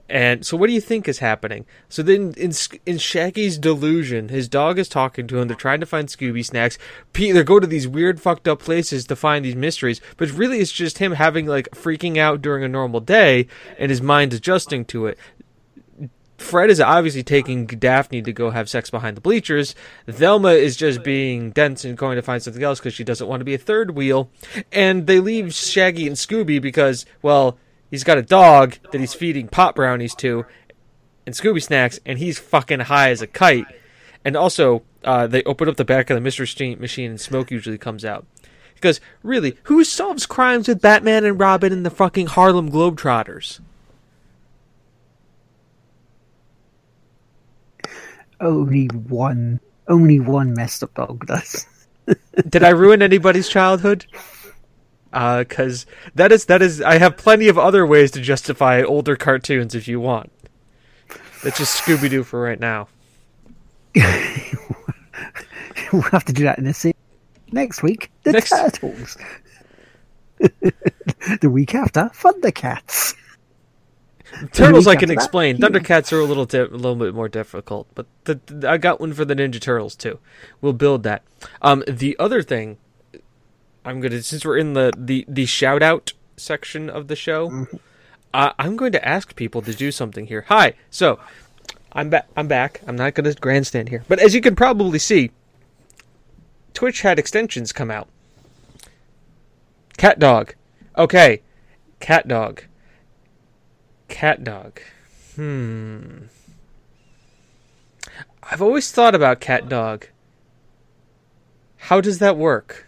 [0.09, 1.65] And so, what do you think is happening?
[1.89, 2.51] So then, in
[2.85, 5.47] in Shaggy's delusion, his dog is talking to him.
[5.47, 6.77] They're trying to find Scooby snacks.
[7.13, 10.01] P- they go to these weird, fucked up places to find these mysteries.
[10.17, 13.47] But really, it's just him having like freaking out during a normal day,
[13.77, 15.17] and his mind adjusting to it.
[16.43, 19.75] Fred is obviously taking Daphne to go have sex behind the bleachers.
[20.07, 23.41] Thelma is just being dense and going to find something else because she doesn't want
[23.41, 24.29] to be a third wheel.
[24.71, 27.57] And they leave Shaggy and Scooby because, well,
[27.89, 30.45] he's got a dog that he's feeding pot brownies to
[31.25, 33.65] and Scooby snacks, and he's fucking high as a kite.
[34.25, 37.77] And also, uh, they open up the back of the Mystery machine, and smoke usually
[37.77, 38.25] comes out.
[38.75, 43.61] Because really, who solves crimes with Batman and Robin and the fucking Harlem Globetrotters?
[48.43, 51.65] Only one, only one messed up dog does.
[52.49, 54.05] Did I ruin anybody's childhood?
[55.11, 55.85] Uh, because
[56.15, 56.81] that is that is.
[56.81, 60.31] I have plenty of other ways to justify older cartoons if you want.
[61.43, 62.87] That's just Scooby Doo for right now.
[65.93, 66.93] we'll have to do that in a scene
[67.51, 68.09] next week.
[68.23, 69.17] The Next- Turtles.
[70.39, 73.15] the week after, Thundercats.
[74.53, 75.57] Turtles I can explain.
[75.57, 78.99] Thundercats are a little di- a little bit more difficult, but the, the- I got
[78.99, 80.19] one for the Ninja Turtles too.
[80.61, 81.23] We'll build that.
[81.61, 82.77] Um, the other thing,
[83.85, 87.77] I'm gonna since we're in the the the shout out section of the show, Mm-hmm.
[88.33, 90.45] uh, I'm going to ask people to do something here.
[90.49, 91.19] Hi, so
[91.91, 92.27] I'm back.
[92.35, 92.81] I'm back.
[92.87, 95.31] I'm not going to grandstand here, but as you can probably see,
[96.73, 98.07] Twitch had extensions come out.
[99.97, 100.55] Cat dog.
[100.97, 101.41] Okay.
[101.99, 102.63] Cat dog.
[104.07, 104.79] Cat dog.
[105.35, 106.25] Hmm.
[108.43, 110.07] I've always thought about cat dog.
[111.77, 112.87] How does that work?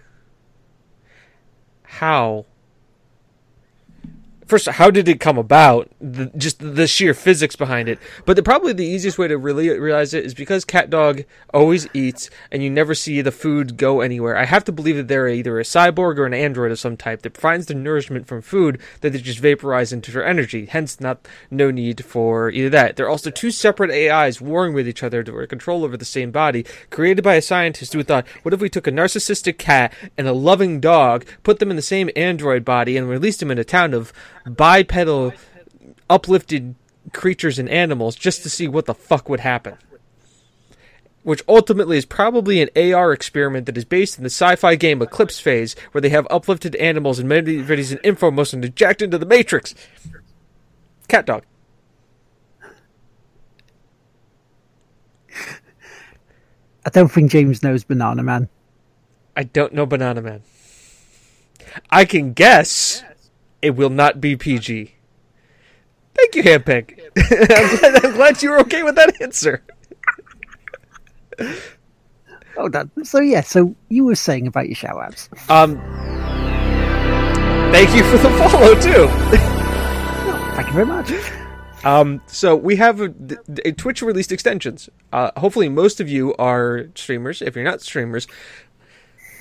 [1.84, 2.46] How?
[4.48, 5.90] First, how did it come about?
[6.00, 7.98] The, just the sheer physics behind it.
[8.26, 11.88] But the, probably the easiest way to really realize it is because cat dog always
[11.96, 14.38] eats, and you never see the food go anywhere.
[14.38, 17.24] I have to believe that they're either a cyborg or an android of some type
[17.24, 20.68] that finds their nourishment from food that they just vaporize into their energy.
[20.68, 22.98] Hence, not no need for either that.
[22.98, 26.68] They're also two separate AIs warring with each other to control over the same body,
[26.92, 30.34] created by a scientist who thought, what if we took a narcissistic cat and a
[30.34, 33.96] loving dog, put them in the same android body, and released them in a town
[33.96, 34.14] of
[34.46, 35.34] bipedal,
[36.10, 36.76] uplifted
[37.14, 39.78] creatures and animals just to see what the fuck would happen.
[41.24, 45.40] Which ultimately is probably an AR experiment that is based in the sci-fi game Eclipse
[45.40, 49.74] Phase, where they have uplifted animals and medivires and infomos and eject into the Matrix.
[51.08, 51.44] Cat dog.
[56.86, 58.48] I don't think James knows Banana Man.
[59.36, 60.44] I don't know Banana Man.
[61.90, 63.04] I can guess
[63.66, 64.94] it will not be PG.
[66.14, 67.00] Thank you, Handpick.
[67.18, 69.64] I'm, glad, I'm glad you were okay with that answer.
[72.58, 73.42] Oh, that, so yeah.
[73.42, 75.30] So you were saying about your shout outs.
[75.50, 75.78] Um,
[77.72, 79.08] thank you for the follow too.
[80.56, 81.12] Thank you very much.
[81.84, 83.14] Um, so we have a,
[83.66, 84.90] a Twitch released extensions.
[85.12, 87.42] Uh, hopefully, most of you are streamers.
[87.42, 88.28] If you're not streamers,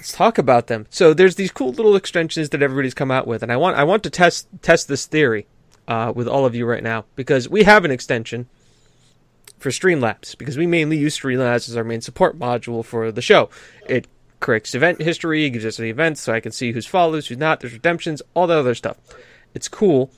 [0.05, 0.87] let's talk about them.
[0.91, 3.85] So there's these cool little extensions that everybody's come out with, and I want I
[3.85, 5.47] want to test test this theory
[5.89, 8.47] uh, with all of you right now because we have an extension
[9.59, 13.49] for Streamlabs because we mainly use Streamlabs as our main support module for the show.
[13.89, 14.07] It
[14.41, 17.61] corrects event history, gives us the events so I can see who's follows, who's not.
[17.61, 18.99] There's redemptions, all that other stuff.
[19.55, 20.11] It's cool.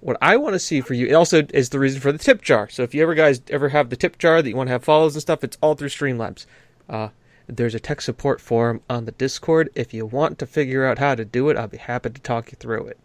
[0.00, 2.42] What I want to see for you, it also is the reason for the tip
[2.42, 2.68] jar.
[2.68, 4.82] So if you ever guys ever have the tip jar that you want to have
[4.82, 6.44] follows and stuff, it's all through Streamlabs.
[6.88, 7.10] Uh,
[7.48, 9.70] there's a tech support forum on the Discord.
[9.74, 12.52] If you want to figure out how to do it, I'll be happy to talk
[12.52, 12.98] you through it.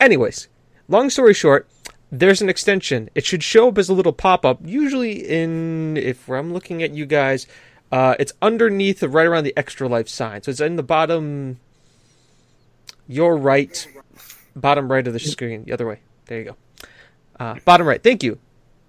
[0.00, 0.48] Anyways,
[0.88, 1.68] long story short,
[2.10, 3.10] there's an extension.
[3.14, 6.92] It should show up as a little pop up, usually in, if I'm looking at
[6.92, 7.46] you guys,
[7.92, 10.42] uh, it's underneath, right around the extra life sign.
[10.42, 11.60] So it's in the bottom,
[13.06, 13.86] your right,
[14.54, 16.00] bottom right of the screen, the other way.
[16.26, 16.56] There you go.
[17.38, 18.02] Uh, bottom right.
[18.02, 18.38] Thank you.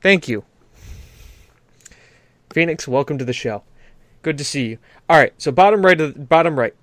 [0.01, 0.43] Thank you.
[2.51, 3.63] Phoenix, welcome to the show.
[4.21, 4.77] Good to see you.
[5.09, 6.73] All right, so bottom right of bottom right.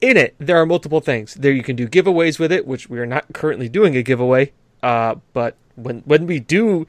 [0.00, 1.34] in it, there are multiple things.
[1.34, 4.52] There you can do giveaways with it, which we are not currently doing a giveaway.
[4.82, 6.86] Uh, but when when we do,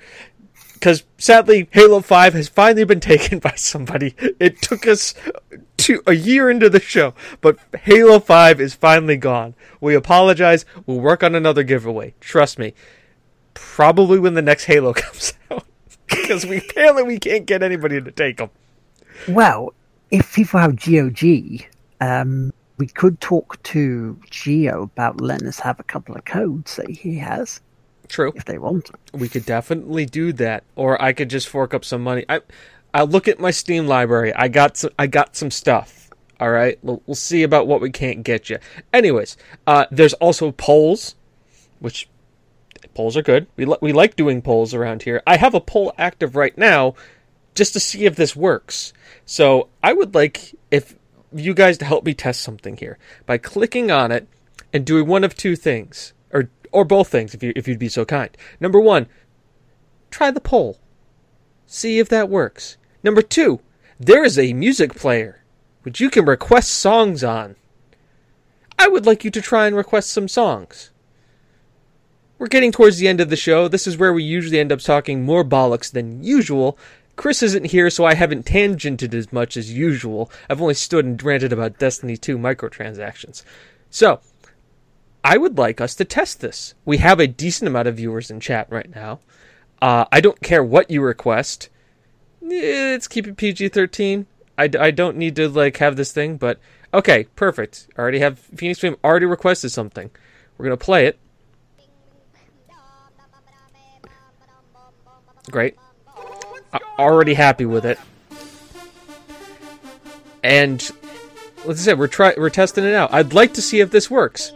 [0.73, 4.15] because sadly, Halo Five has finally been taken by somebody.
[4.39, 5.13] It took us
[5.77, 9.55] to a year into the show, but Halo Five is finally gone.
[9.81, 10.65] We apologize.
[10.85, 12.13] We'll work on another giveaway.
[12.19, 12.73] Trust me.
[13.53, 15.65] Probably when the next Halo comes out,
[16.07, 18.49] because we apparently we can't get anybody to take them.
[19.27, 19.73] Well,
[20.11, 21.65] if people have GOG,
[22.01, 26.89] um, we could talk to Geo about letting us have a couple of codes that
[26.89, 27.59] he has
[28.07, 28.31] True.
[28.35, 28.91] if they want.
[29.13, 32.25] We could definitely do that, or I could just fork up some money.
[32.29, 32.41] I,
[32.93, 34.33] I'll look at my Steam library.
[34.33, 34.91] I got some.
[34.97, 36.09] I got some stuff.
[36.39, 38.59] All right, we'll, we'll see about what we can't get you.
[38.93, 41.15] Anyways, uh, there's also polls,
[41.79, 42.07] which
[42.93, 43.47] polls are good.
[43.55, 45.23] We li- we like doing polls around here.
[45.25, 46.93] I have a poll active right now,
[47.57, 48.93] just to see if this works.
[49.25, 50.95] So I would like if
[51.33, 54.27] you guys to help me test something here by clicking on it
[54.71, 57.89] and doing one of two things, or or both things, if you if you'd be
[57.89, 58.29] so kind.
[58.59, 59.07] Number one,
[60.11, 60.79] try the poll,
[61.65, 62.77] see if that works.
[63.03, 63.59] Number two,
[63.99, 65.41] there is a music player
[65.83, 67.55] which you can request songs on.
[68.77, 70.91] I would like you to try and request some songs.
[72.37, 73.67] We're getting towards the end of the show.
[73.67, 76.77] This is where we usually end up talking more bollocks than usual.
[77.17, 80.31] Chris isn't here, so I haven't tangented as much as usual.
[80.49, 83.43] I've only stood and ranted about Destiny 2 microtransactions.
[83.89, 84.21] So,
[85.23, 86.75] I would like us to test this.
[86.85, 89.19] We have a decent amount of viewers in chat right now.
[89.81, 91.69] Uh, I don't care what you request.
[92.43, 94.27] Eh, Let's keep it PG 13.
[94.57, 96.59] I, I don't need to like have this thing, but
[96.93, 97.87] okay, perfect.
[97.97, 100.11] I already have Phoenix Flame already requested something.
[100.57, 101.19] We're gonna play it.
[105.51, 105.77] Great.
[106.73, 107.99] I'm already happy with it.
[110.43, 110.89] And
[111.65, 113.13] let's say we're try we're testing it out.
[113.13, 114.51] I'd like to see if this works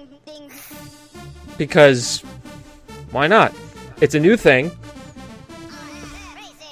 [1.58, 2.22] because
[3.12, 3.54] why not?
[4.00, 4.72] It's a new thing.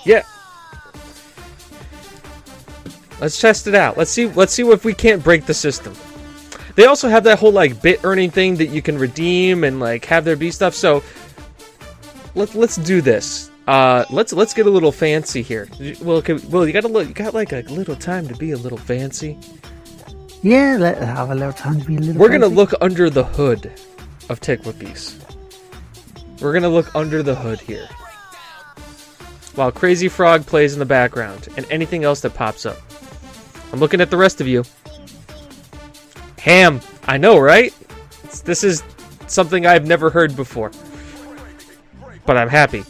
[0.05, 0.23] Yeah.
[3.19, 3.97] Let's test it out.
[3.97, 5.93] Let's see let's see if we can't break the system.
[6.75, 10.05] They also have that whole like bit earning thing that you can redeem and like
[10.05, 10.73] have there be stuff.
[10.73, 11.03] So
[12.35, 13.51] let's let's do this.
[13.69, 15.69] Uh, let's let's get a little fancy here.
[16.01, 18.49] Well, okay, well, you got a little, you got like a little time to be
[18.49, 19.37] a little fancy.
[20.41, 22.19] Yeah, let have a little time to be a little.
[22.19, 23.71] We're gonna look under the hood
[24.27, 25.13] of Tickwapies.
[26.41, 27.87] We're gonna look under the hood here.
[29.53, 32.79] While Crazy Frog plays in the background, and anything else that pops up.
[33.71, 34.63] I'm looking at the rest of you.
[36.39, 37.71] Ham, I know, right?
[38.23, 38.81] It's- this is
[39.27, 40.71] something I've never heard before.
[42.25, 42.83] But I'm happy.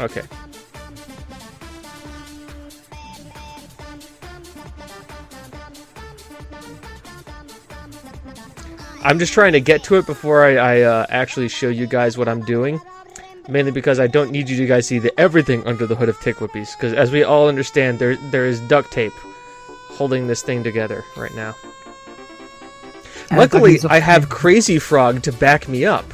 [0.00, 0.22] Okay.
[9.04, 12.16] I'm just trying to get to it before I, I uh, actually show you guys
[12.16, 12.80] what I'm doing.
[13.48, 16.18] Mainly because I don't need you to guys see the everything under the hood of
[16.20, 16.74] Tick Whippies.
[16.74, 19.12] Because as we all understand, there there is duct tape
[19.90, 21.54] holding this thing together right now.
[23.30, 24.30] Luckily, I have.
[24.30, 26.06] Crazy Frog to back me up.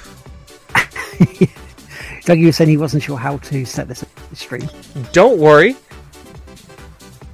[2.25, 4.05] Dougie was saying he wasn't sure how to set this
[4.35, 4.68] stream.
[5.12, 5.77] Don't worry,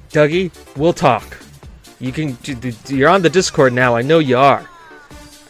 [0.09, 0.51] Dougie.
[0.77, 1.37] We'll talk.
[1.99, 2.37] You can.
[2.87, 3.95] You're on the Discord now.
[3.95, 4.67] I know you are.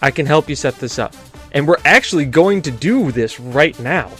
[0.01, 1.15] I can help you set this up,
[1.51, 4.11] and we're actually going to do this right now.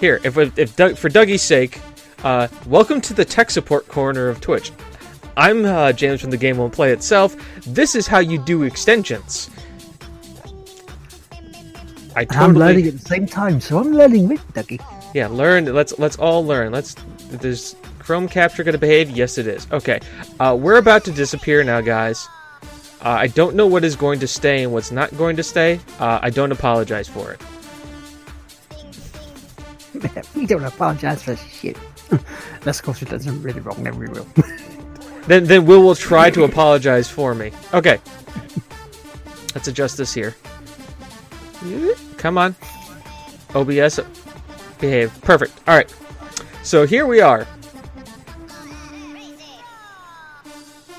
[0.00, 1.80] Here, if if Doug, for Dougie's sake,
[2.24, 4.72] uh, welcome to the tech support corner of Twitch.
[5.36, 7.36] I'm uh, James from the Game Won't Play itself.
[7.66, 9.50] This is how you do extensions.
[12.16, 12.44] I totally.
[12.44, 14.80] I'm learning at the same time, so I'm learning with Dougie.
[15.14, 15.66] Yeah, learn.
[15.66, 16.72] Let's let's all learn.
[16.72, 16.96] Let's.
[17.28, 19.10] There's Chrome Capture going to behave?
[19.10, 19.66] Yes, it is.
[19.72, 20.00] Okay,
[20.40, 22.26] uh, we're about to disappear now, guys.
[23.04, 25.78] Uh, I don't know what is going to stay and what's not going to stay.
[26.00, 27.40] Uh, I don't apologize for it.
[30.34, 31.76] we don't apologize for shit.
[32.66, 34.26] Of course, it doesn't really wrong, then we will.
[35.26, 37.50] Then then Will will try to apologize for me.
[37.74, 37.98] Okay.
[39.54, 40.36] Let's adjust this here.
[42.16, 42.54] Come on.
[43.54, 44.00] OBS
[44.78, 45.18] behave.
[45.22, 45.52] Perfect.
[45.66, 45.94] All right.
[46.62, 47.46] So here we are.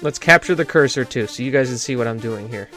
[0.02, 2.70] Let's capture the cursor too so you guys can see what I'm doing here.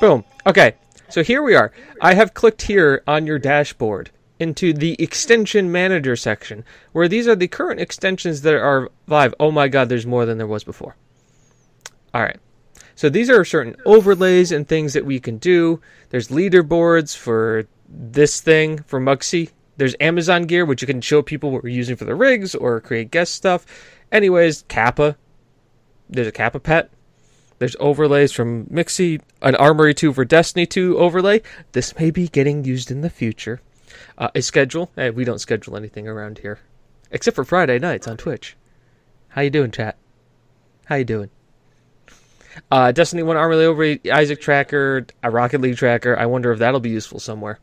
[0.00, 0.24] Boom.
[0.46, 0.74] Okay.
[1.08, 1.72] So here we are.
[2.00, 7.36] I have clicked here on your dashboard into the extension manager section where these are
[7.36, 9.34] the current extensions that are live.
[9.40, 10.96] Oh my god, there's more than there was before.
[12.12, 12.38] All right.
[12.96, 15.80] So these are certain overlays and things that we can do.
[16.08, 19.50] There's leaderboards for this thing for Muxy.
[19.76, 22.80] There's Amazon gear, which you can show people what we're using for the rigs or
[22.80, 23.66] create guest stuff.
[24.10, 25.16] Anyways, Kappa.
[26.08, 26.90] There's a Kappa pet.
[27.58, 31.42] There's overlays from Muxy, an Armory 2 for Destiny 2 overlay.
[31.72, 33.60] This may be getting used in the future.
[34.16, 34.90] Uh, a schedule.
[34.96, 36.60] Hey, we don't schedule anything around here,
[37.10, 38.56] except for Friday nights on Twitch.
[39.28, 39.96] How you doing, chat?
[40.86, 41.30] How you doing?
[42.70, 46.18] Uh, Destiny 1 Armory overlay, Isaac tracker, a Rocket League tracker.
[46.18, 47.58] I wonder if that'll be useful somewhere.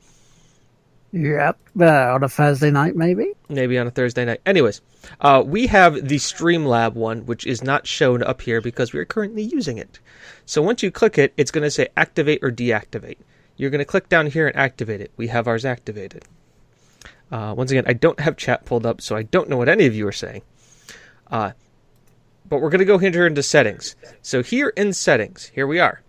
[1.12, 3.34] Yep, uh, on a Thursday night, maybe.
[3.48, 4.42] Maybe on a Thursday night.
[4.48, 4.82] Anyways,
[5.22, 9.06] uh, we have the Streamlab one, which is not shown up here because we are
[9.06, 10.00] currently using it.
[10.48, 13.18] So once you click it, it's going to say activate or deactivate.
[13.58, 15.12] You're going to click down here and activate it.
[15.16, 16.26] We have ours activated.
[17.32, 19.86] Uh, once again, I don't have chat pulled up, so I don't know what any
[19.86, 20.42] of you are saying.
[22.54, 23.96] But we're going to go here into settings.
[24.22, 26.04] So here in settings, here we are.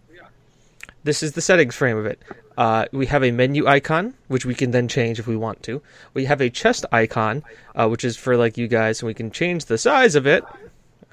[1.02, 2.20] This is the settings frame of it.
[2.58, 5.80] Uh, we have a menu icon, which we can then change if we want to.
[6.12, 9.30] We have a chest icon, uh, which is for like you guys, and we can
[9.30, 10.44] change the size of it.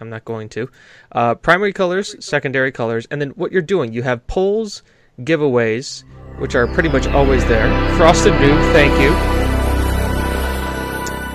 [0.01, 0.69] I'm not going to.
[1.13, 4.83] Uh, primary colors, secondary colors, and then what you're doing, you have polls,
[5.21, 6.03] giveaways,
[6.39, 7.69] which are pretty much always there.
[7.95, 9.11] Frosted Noob, thank you.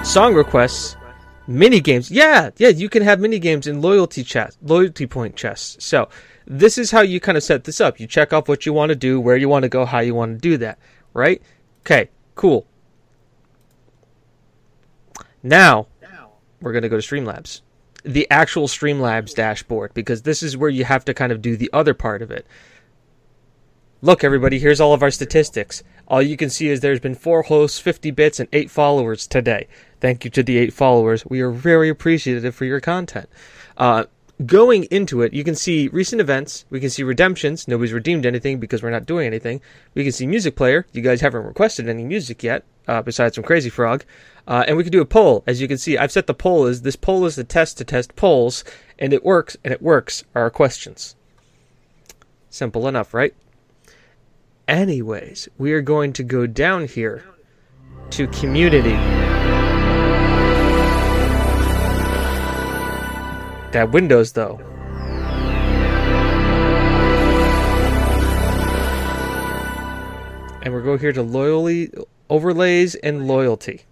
[0.04, 0.98] Song requests,
[1.46, 2.10] mini games.
[2.10, 5.84] Yeah, yeah, you can have mini games in loyalty chest, loyalty point chests.
[5.84, 6.08] So
[6.46, 7.98] this is how you kind of set this up.
[8.00, 10.14] You check off what you want to do, where you want to go, how you
[10.14, 10.78] want to do that,
[11.12, 11.42] right?
[11.80, 12.66] Okay, cool.
[15.42, 15.86] Now,
[16.60, 17.60] we're going to go to Streamlabs.
[18.04, 21.70] The actual Streamlabs dashboard, because this is where you have to kind of do the
[21.72, 22.46] other part of it.
[24.02, 25.82] Look, everybody, here's all of our statistics.
[26.06, 29.68] All you can see is there's been four hosts, 50 bits, and eight followers today.
[30.06, 31.26] Thank you to the eight followers.
[31.26, 33.28] We are very appreciative for your content.
[33.76, 34.04] Uh,
[34.46, 36.64] going into it, you can see recent events.
[36.70, 37.66] We can see redemptions.
[37.66, 39.60] Nobody's redeemed anything because we're not doing anything.
[39.94, 40.86] We can see music player.
[40.92, 44.04] You guys haven't requested any music yet, uh, besides from Crazy Frog.
[44.46, 45.42] Uh, and we can do a poll.
[45.44, 47.84] As you can see, I've set the poll as this poll is the test to
[47.84, 48.62] test polls,
[49.00, 51.16] and it works, and it works are our questions.
[52.48, 53.34] Simple enough, right?
[54.68, 57.24] Anyways, we are going to go down here
[58.10, 59.35] to community.
[63.72, 64.58] That Windows though.
[70.62, 71.92] And we're going here to loyalty
[72.28, 73.82] overlays and loyalty.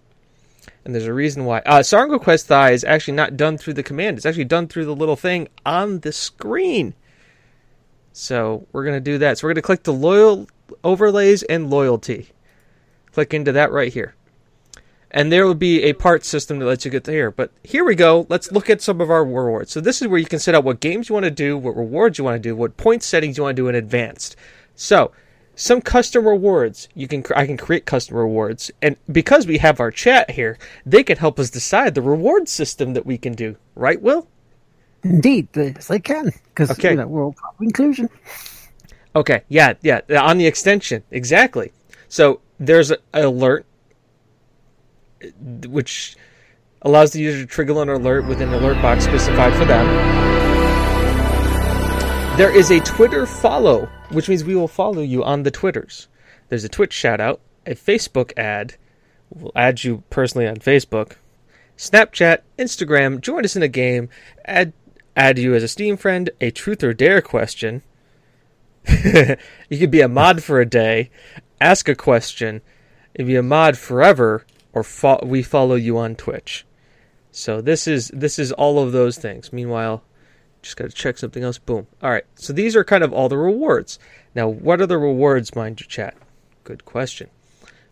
[0.83, 1.59] And there's a reason why.
[1.65, 4.17] Uh, Request Thigh is actually not done through the command.
[4.17, 6.93] It's actually done through the little thing on the screen.
[8.13, 9.37] So we're going to do that.
[9.37, 10.47] So we're going to click the loyal
[10.83, 12.29] overlays and loyalty.
[13.11, 14.15] Click into that right here.
[15.15, 17.31] And there will be a part system that lets you get there.
[17.31, 18.27] But here we go.
[18.29, 19.71] Let's look at some of our rewards.
[19.71, 21.77] So this is where you can set out what games you want to do, what
[21.77, 24.35] rewards you want to do, what point settings you want to do in advanced.
[24.75, 25.13] So
[25.55, 26.89] some custom rewards.
[26.95, 31.01] You can I can create custom rewards, and because we have our chat here, they
[31.01, 33.55] can help us decide the reward system that we can do.
[33.73, 34.27] Right, Will?
[35.03, 36.89] Indeed, yes, they can because Okay.
[36.91, 38.09] you know, we're all part of inclusion.
[39.15, 41.71] Okay, yeah, yeah, on the extension, exactly.
[42.09, 43.65] So there's an alert,
[45.67, 46.15] which
[46.81, 49.85] allows the user to trigger an alert with an alert box specified for them.
[52.37, 56.07] There is a Twitter follow, which means we will follow you on the Twitters.
[56.49, 58.75] There's a Twitch shout out, a Facebook ad.
[59.29, 61.13] We'll add you personally on Facebook.
[61.77, 64.09] Snapchat, Instagram, join us in a game,
[64.45, 64.73] add
[65.15, 67.81] add you as a Steam friend, a truth or dare question.
[68.87, 71.09] you could be a mod for a day,
[71.59, 72.61] ask a question,
[73.15, 74.45] and be a mod forever,
[74.75, 76.65] or fo- we follow you on Twitch.
[77.31, 79.51] So this is this is all of those things.
[79.51, 80.03] Meanwhile,
[80.61, 81.57] just got to check something else.
[81.57, 81.87] Boom.
[82.03, 82.25] All right.
[82.35, 83.97] So these are kind of all the rewards.
[84.35, 86.15] Now, what are the rewards, mind you, chat?
[86.63, 87.29] Good question.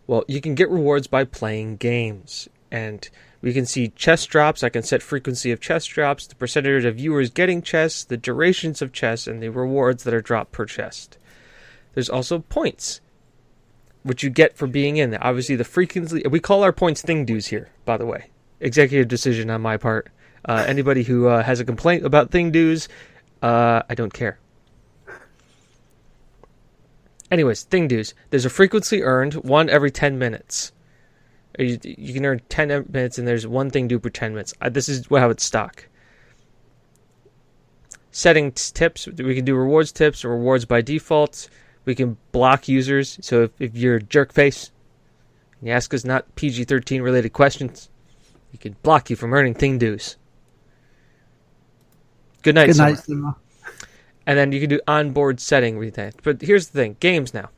[0.06, 3.08] Well, you can get rewards by playing games, and
[3.40, 4.62] we can see chest drops.
[4.62, 8.82] I can set frequency of chest drops, the percentage of viewers getting chests, the durations
[8.82, 11.16] of chests, and the rewards that are dropped per chest.
[11.94, 13.00] There's also points,
[14.04, 15.14] which you get for being in.
[15.16, 16.22] Obviously, the frequency.
[16.28, 18.30] We call our points thing dues here, by the way.
[18.60, 20.08] Executive decision on my part.
[20.44, 22.88] Uh, anybody who uh, has a complaint about thing dues,
[23.42, 24.38] uh, I don't care.
[27.30, 28.14] Anyways, thing dues.
[28.30, 30.72] There's a frequency earned, one every 10 minutes.
[31.58, 34.54] You, you can earn 10 minutes, and there's one thing due per 10 minutes.
[34.60, 35.88] Uh, this is how it's stock.
[38.12, 39.06] Settings tips.
[39.06, 41.48] We can do rewards tips rewards by default.
[41.84, 43.18] We can block users.
[43.20, 44.70] So if, if you're a jerk face,
[45.60, 47.88] and you ask us not PG 13 related questions,
[48.52, 50.16] we can block you from earning thing dues.
[52.42, 53.34] Good night, Good night, Summer.
[54.26, 56.14] And then you can do onboard setting with that.
[56.22, 57.50] But here's the thing games now.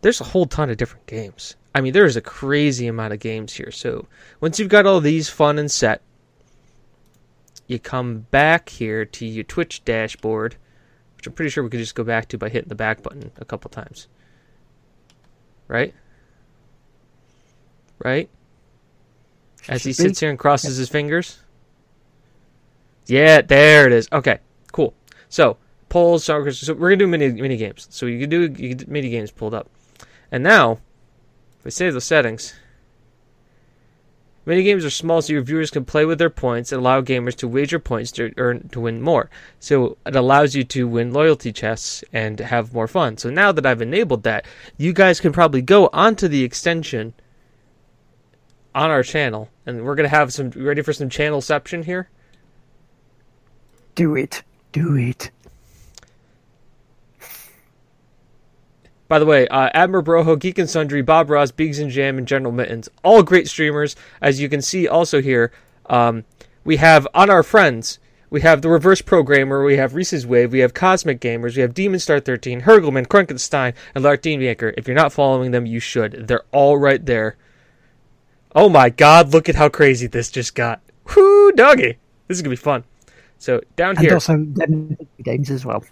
[0.00, 1.54] There's a whole ton of different games.
[1.74, 3.70] I mean, there's a crazy amount of games here.
[3.70, 4.06] So
[4.40, 6.02] once you've got all these fun and set,
[7.66, 10.56] you come back here to your Twitch dashboard,
[11.22, 13.30] which I'm pretty sure we could just go back to by hitting the back button
[13.38, 14.08] a couple times.
[15.68, 15.94] Right?
[18.00, 18.28] Right?
[19.68, 21.38] As he sits here and crosses his fingers.
[23.06, 24.08] Yeah, there it is.
[24.12, 24.40] Okay,
[24.72, 24.94] cool.
[25.28, 25.58] So
[25.88, 26.24] polls.
[26.24, 27.86] So we're gonna do mini mini games.
[27.90, 29.70] So you can do you can mini games pulled up,
[30.32, 30.80] and now
[31.60, 32.52] if we save the settings.
[34.44, 37.36] Mini games are small, so your viewers can play with their points and allow gamers
[37.36, 39.30] to wager points to earn to win more.
[39.60, 43.18] So it allows you to win loyalty chests and have more fun.
[43.18, 44.44] So now that I've enabled that,
[44.76, 47.14] you guys can probably go onto the extension
[48.74, 52.08] on our channel, and we're gonna have some ready for some channelception here.
[53.94, 54.42] Do it.
[54.72, 55.30] Do it.
[59.12, 62.50] By the way, uh, AdmiralBahroo, Geek and Sundry, Bob Ross, Biggs and Jam, and General
[62.50, 63.94] Mittens, all great streamers.
[64.22, 65.52] As you can see, also here,
[65.84, 66.24] um,
[66.64, 67.98] we have on our friends,
[68.30, 71.74] we have the Reverse Programmer, we have Reese's Wave, we have Cosmic Gamers, we have
[71.74, 74.72] Demon Star 13, Hurgleman, Krunkenstein, and Lardteamaker.
[74.78, 76.26] If you're not following them, you should.
[76.26, 77.36] They're all right there.
[78.56, 79.34] Oh my God!
[79.34, 80.80] Look at how crazy this just got.
[81.14, 81.98] Whoo, doggy!
[82.28, 82.82] This is gonna be fun.
[83.38, 85.84] So down And here, also them games as well.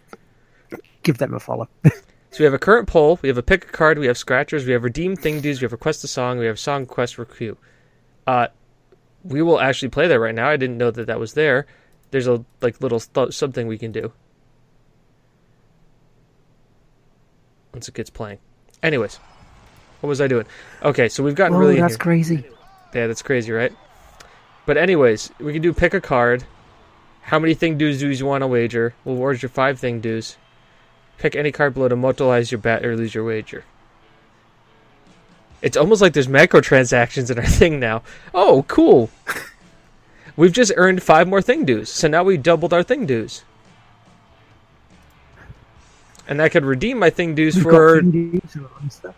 [1.03, 1.69] Give them a follow.
[2.31, 4.65] So we have a current poll, we have a pick a card, we have scratchers,
[4.65, 7.25] we have redeem thing dues, we have request a song, we have song quest for
[7.25, 7.57] queue.
[8.27, 8.47] Uh,
[9.25, 10.49] we will actually play that right now.
[10.49, 11.67] I didn't know that that was there.
[12.13, 14.13] There's a like little th- something we can do
[17.73, 18.39] once it gets playing.
[18.83, 19.17] Anyways,
[20.01, 20.47] what was I doing?
[20.83, 22.45] Okay, so we've gotten oh, really that's crazy.
[22.95, 23.73] Yeah, that's crazy, right?
[24.67, 26.45] But anyways, we can do pick a card.
[27.23, 28.95] How many thing dues do you want to wager?
[29.05, 30.37] We'll wager five thing dues.
[31.21, 33.65] Pick any card below to multiply your bet or lose your wager.
[35.61, 38.03] It's almost like there's microtransactions in our thing now.
[38.33, 39.11] Oh, cool.
[40.37, 43.45] We've just earned five more thing dues, so now we doubled our thing dues.
[46.27, 48.41] And I could redeem my thing dues We've for and
[48.89, 49.15] stuff.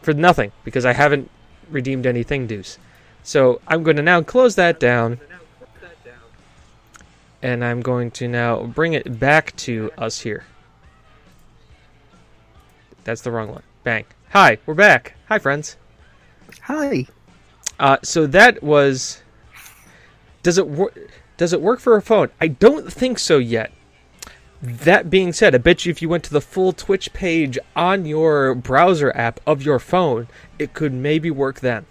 [0.00, 1.28] for nothing because I haven't
[1.68, 2.78] redeemed any thing dues.
[3.24, 5.18] So I'm going to now close that down.
[7.42, 10.44] And I'm going to now bring it back to us here.
[13.04, 13.62] That's the wrong one.
[13.84, 14.06] Bang.
[14.32, 15.14] Hi, we're back.
[15.28, 15.76] Hi, friends.
[16.62, 17.06] Hi.
[17.78, 19.22] Uh, so that was.
[20.42, 20.98] Does it work?
[21.36, 22.30] Does it work for a phone?
[22.40, 23.72] I don't think so yet.
[24.62, 28.06] That being said, I bet you if you went to the full Twitch page on
[28.06, 30.26] your browser app of your phone,
[30.58, 31.84] it could maybe work then.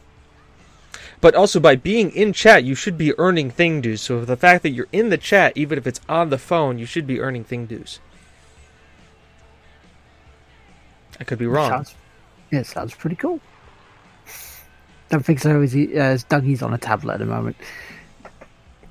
[1.22, 4.02] But also, by being in chat, you should be earning thing dues.
[4.02, 6.85] So the fact that you're in the chat, even if it's on the phone, you
[6.85, 7.99] should be earning thing dues.
[11.23, 11.69] I could be wrong.
[11.69, 11.95] Sounds,
[12.51, 13.39] yeah, it sounds pretty cool.
[15.09, 15.61] Don't think so.
[15.61, 17.55] Is he, as Dougie's on a tablet at the moment.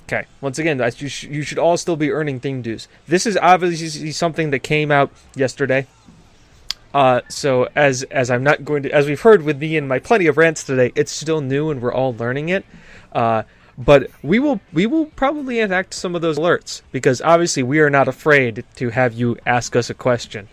[0.04, 0.24] Okay.
[0.40, 2.88] Once again, that's- you, sh- you should all still be earning thing dues.
[3.06, 5.86] This is obviously something that came out yesterday.
[6.94, 9.98] Uh, so as as I'm not going to, as we've heard with me and my
[9.98, 12.64] plenty of rants today, it's still new and we're all learning it.
[13.12, 13.42] Uh,
[13.76, 17.90] but we will we will probably enact some of those alerts because obviously we are
[17.90, 20.48] not afraid to have you ask us a question.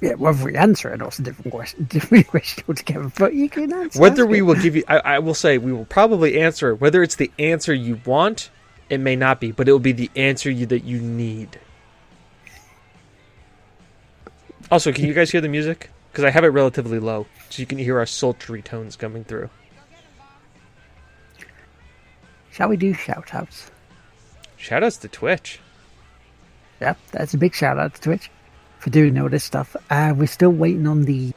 [0.00, 3.10] Yeah, whether we answer it or it's a different question, different question altogether.
[3.18, 3.98] But you can answer.
[3.98, 4.42] Whether we it.
[4.42, 6.80] will give you, I, I will say, we will probably answer it.
[6.80, 8.50] Whether it's the answer you want,
[8.90, 11.58] it may not be, but it will be the answer you that you need.
[14.70, 15.90] Also, can you guys hear the music?
[16.10, 19.48] Because I have it relatively low, so you can hear our sultry tones coming through.
[22.50, 23.70] Shall we do shout outs?
[24.56, 25.60] Shout Shoutouts to Twitch.
[26.80, 28.30] Yep, that's a big shout out to Twitch
[28.78, 29.76] for doing all this stuff.
[29.90, 31.32] Uh, we're still waiting on the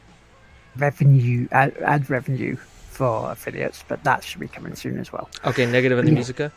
[0.78, 5.30] revenue, ad, ad revenue for affiliates, but that should be coming soon as well.
[5.46, 6.16] Okay, negative in the Yeah.
[6.16, 6.52] musica.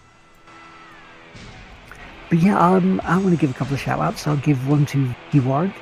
[2.28, 4.26] But yeah, um, I want to give a couple of shout outs.
[4.26, 5.72] I'll give one to Heward.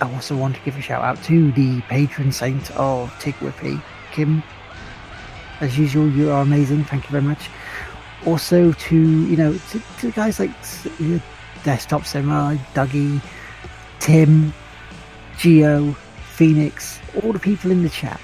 [0.00, 3.80] I also want to give a shout out to the patron saint of Tig Whippy,
[4.12, 4.42] Kim.
[5.60, 6.84] As usual, you are amazing.
[6.84, 7.48] Thank you very much.
[8.26, 11.18] Also to, you know, to, to guys like uh,
[11.62, 13.22] Desktop Cinema, Dougie,
[14.04, 14.52] Tim,
[15.38, 15.92] Geo,
[16.34, 18.20] Phoenix, all the people in the chat.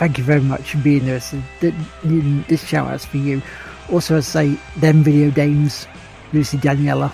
[0.00, 1.20] Thank you very much for being there.
[1.20, 1.72] So th-
[2.02, 3.40] th- this shout out's for you.
[3.88, 5.86] Also, I say them video games,
[6.32, 7.12] Lucy Daniela,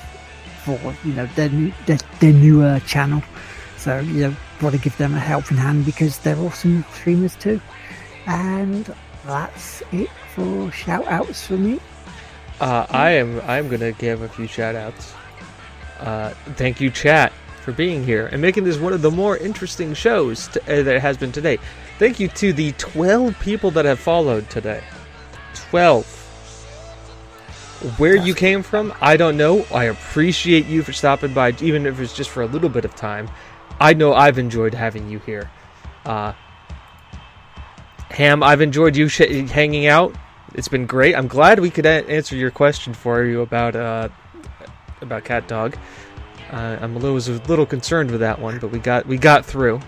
[0.64, 3.22] for you know their new, their, their newer channel.
[3.76, 7.60] So you know, want to give them a helping hand because they're awesome streamers too.
[8.26, 8.90] And
[9.26, 11.78] that's it for shout outs for me.
[12.58, 15.12] Uh, I am I'm gonna give a few shout outs.
[16.02, 19.94] Uh, thank you, chat, for being here and making this one of the more interesting
[19.94, 21.58] shows to, uh, that it has been today.
[21.98, 24.82] Thank you to the 12 people that have followed today.
[25.54, 26.04] 12.
[27.98, 29.64] Where you came from, I don't know.
[29.72, 32.96] I appreciate you for stopping by, even if it's just for a little bit of
[32.96, 33.30] time.
[33.80, 35.50] I know I've enjoyed having you here.
[36.04, 36.32] Uh,
[38.10, 40.14] Ham, I've enjoyed you sh- hanging out.
[40.54, 41.14] It's been great.
[41.14, 44.08] I'm glad we could a- answer your question for you about uh,
[45.02, 45.76] about Cat Dog.
[46.50, 49.16] Uh, I'm a little, was a little concerned with that one, but we got we
[49.16, 49.80] got through.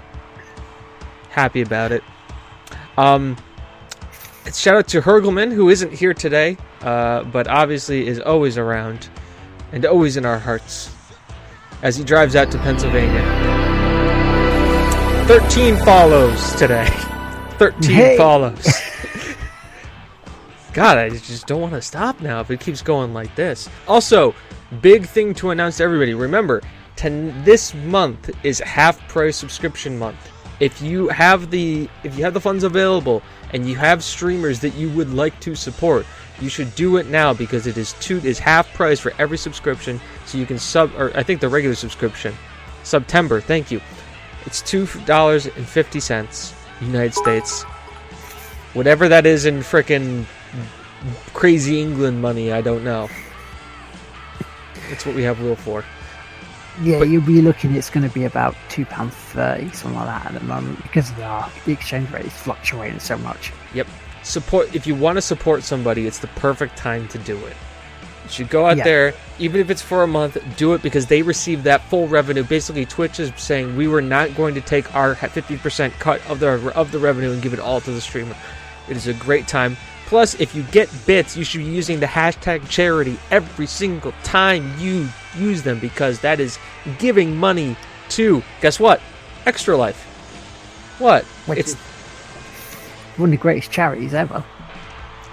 [1.31, 2.03] Happy about it.
[2.97, 3.36] Um,
[4.53, 9.09] shout out to Hurgleman who isn't here today, uh, but obviously is always around
[9.73, 10.95] and always in our hearts
[11.82, 13.23] as he drives out to Pennsylvania.
[15.27, 16.86] Thirteen follows today.
[17.59, 18.16] Thirteen Hey.
[18.16, 18.66] follows.
[20.74, 23.68] God, I just don't want to stop now if it keeps going like this.
[23.86, 24.34] Also,
[24.82, 26.14] big thing to announce to everybody.
[26.14, 26.60] Remember,
[26.96, 30.18] ten, this month is half price subscription month.
[30.59, 33.22] If you have the if you have the funds available
[33.52, 36.06] and you have streamers that you would like to support,
[36.40, 40.01] you should do it now because it is two is half price for every subscription.
[40.26, 42.34] So you can sub or I think the regular subscription,
[42.82, 43.40] September.
[43.40, 43.80] Thank you.
[44.44, 47.62] It's two dollars and fifty cents, United States.
[48.74, 50.26] Whatever that is in frickin'
[51.32, 53.09] crazy England money, I don't know.
[54.89, 55.85] That's what we have rule for.
[56.82, 57.74] Yeah, But- you'll be looking.
[57.74, 61.10] It's going to be about two pound thirty, something like that, at the moment, because
[61.12, 63.52] the, the exchange rate is fluctuating so much.
[63.74, 63.86] Yep.
[64.24, 67.56] Support if you want to support somebody, it's the perfect time to do it.
[68.24, 68.85] You should go out Yeah.
[68.85, 72.43] there, even if it's for a month, do it because they receive that full revenue.
[72.43, 76.72] Basically, Twitch is saying we were not going to take our 50% cut of the
[76.74, 78.35] of the revenue and give it all to the streamer.
[78.89, 79.76] It is a great time.
[80.06, 84.78] Plus, if you get bits, you should be using the hashtag charity every single time
[84.78, 86.59] you use them because that is
[86.98, 87.76] giving money
[88.10, 89.01] to guess what?
[89.47, 90.02] Extra Life.
[90.98, 91.24] What?
[91.47, 91.74] Which it's
[93.16, 94.44] one of the greatest charities ever.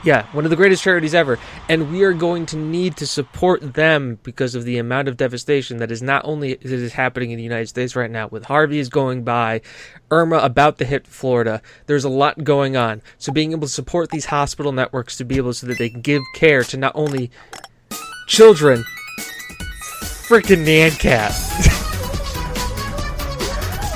[0.03, 1.37] Yeah, one of the greatest charities ever.
[1.69, 5.77] And we are going to need to support them because of the amount of devastation
[5.77, 8.79] that is not only that is happening in the United States right now, with Harvey
[8.79, 9.61] is going by,
[10.09, 11.61] Irma about to hit Florida.
[11.85, 13.03] There's a lot going on.
[13.19, 16.01] So being able to support these hospital networks to be able so that they can
[16.01, 17.29] give care to not only
[18.27, 18.83] children,
[20.27, 21.31] freaking Nyan Cat.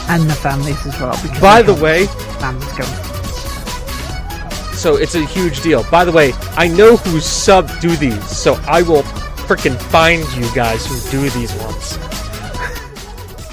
[0.07, 1.19] And the families as well.
[1.41, 2.06] By the way,
[2.38, 3.05] families go.
[4.86, 5.84] So it's a huge deal.
[5.90, 9.02] By the way, I know who sub do these, so I will
[9.48, 11.98] frickin' find you guys who do these ones.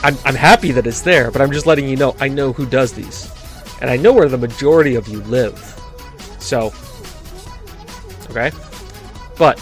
[0.04, 2.66] I'm, I'm happy that it's there, but I'm just letting you know I know who
[2.66, 3.32] does these.
[3.80, 5.56] And I know where the majority of you live.
[6.38, 6.70] So,
[8.28, 8.54] okay?
[9.38, 9.56] But,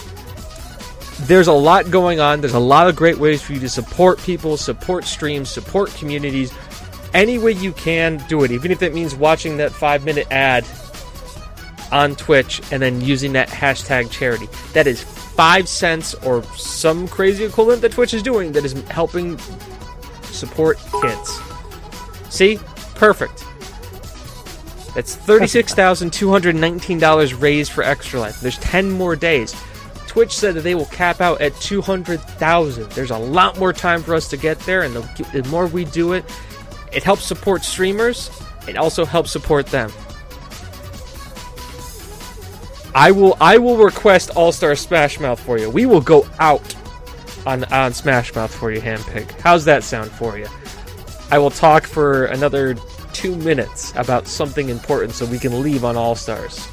[1.21, 2.41] there's a lot going on.
[2.41, 6.53] There's a lot of great ways for you to support people, support streams, support communities.
[7.15, 8.51] Any way you can, do it.
[8.51, 10.67] Even if it means watching that five minute ad
[11.93, 14.49] on Twitch and then using that hashtag charity.
[14.73, 19.37] That is five cents or some crazy equivalent that Twitch is doing that is helping
[20.23, 21.41] support kids.
[22.29, 22.59] See?
[22.95, 23.45] Perfect.
[24.95, 28.41] That's $36,219 raised for Extra Life.
[28.41, 29.55] There's 10 more days.
[30.07, 32.91] Twitch said that they will cap out at 200,000.
[32.91, 35.03] There's a lot more time for us to get there, and the,
[35.33, 36.25] the more we do it,
[36.93, 38.31] it helps support streamers.
[38.67, 39.93] It also helps support them.
[42.95, 45.71] I will I will request All Star Smash Mouth for you.
[45.71, 46.75] We will go out
[47.47, 49.31] on on Smash Mouth for you, Handpig.
[49.41, 50.47] How's that sound for you?
[51.31, 52.75] I will talk for another
[53.13, 56.67] two minutes about something important so we can leave on All Stars.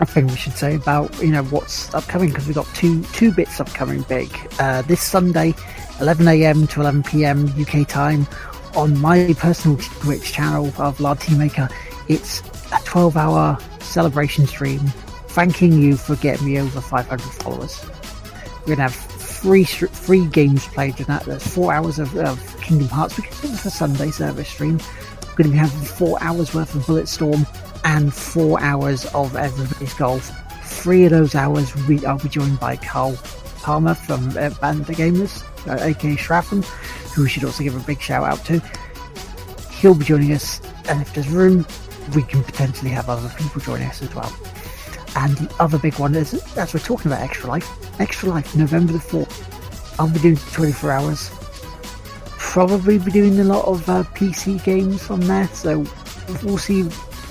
[0.00, 3.32] I think we should say about you know what's upcoming because we've got two two
[3.32, 4.30] bits upcoming big.
[4.58, 5.54] Uh, this Sunday,
[6.00, 6.66] 11 a.m.
[6.68, 7.52] to 11 p.m.
[7.60, 8.26] UK time,
[8.74, 11.70] on my personal Twitch channel of Lardteamaker,
[12.06, 12.40] it's
[12.72, 14.80] a 12-hour celebration stream,
[15.28, 17.84] thanking you for getting me over 500 followers.
[18.60, 21.24] We're gonna have three three games played that.
[21.24, 24.78] There's four hours of, of Kingdom Hearts because it was a Sunday service stream.
[25.22, 27.46] We're going to be having four hours worth of Bulletstorm
[27.84, 30.32] and four hours of Everybody's Golf.
[30.64, 33.16] Three of those hours we I'll be joined by Carl
[33.62, 36.64] Palmer from uh, the Gamers, uh, aka Shraffam,
[37.14, 38.60] who we should also give a big shout out to.
[39.70, 41.64] He'll be joining us, and if there's room,
[42.14, 44.32] we can potentially have other people join us as well.
[45.16, 48.92] And the other big one is, as we're talking about Extra Life, Extra Life, November
[48.92, 49.98] the 4th.
[49.98, 51.30] I'll be doing 24 hours.
[52.38, 55.84] Probably be doing a lot of uh, PC games on there, so
[56.42, 56.82] we'll see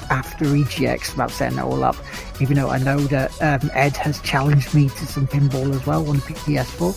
[0.10, 1.96] after EGX about setting it all up.
[2.42, 6.08] Even though I know that um, Ed has challenged me to some pinball as well
[6.08, 6.94] on the PS4,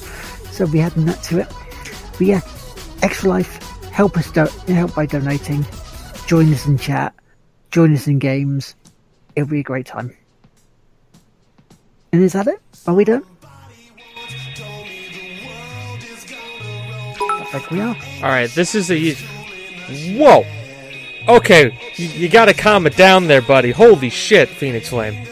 [0.52, 1.48] so we'll be adding that to it.
[2.12, 2.40] But yeah,
[3.02, 3.58] Extra Life,
[3.90, 5.64] help us do- help by donating,
[6.26, 7.14] join us in chat,
[7.70, 8.74] join us in games.
[9.36, 10.16] It'll be a great time.
[12.12, 12.60] And is that it?
[12.86, 13.24] Are we done?
[17.20, 17.96] I think we are.
[18.22, 19.14] All right, this is a.
[20.16, 20.44] Whoa.
[21.28, 23.70] Okay, you, you got to calm it down there, buddy.
[23.70, 25.26] Holy shit, Phoenix Flame.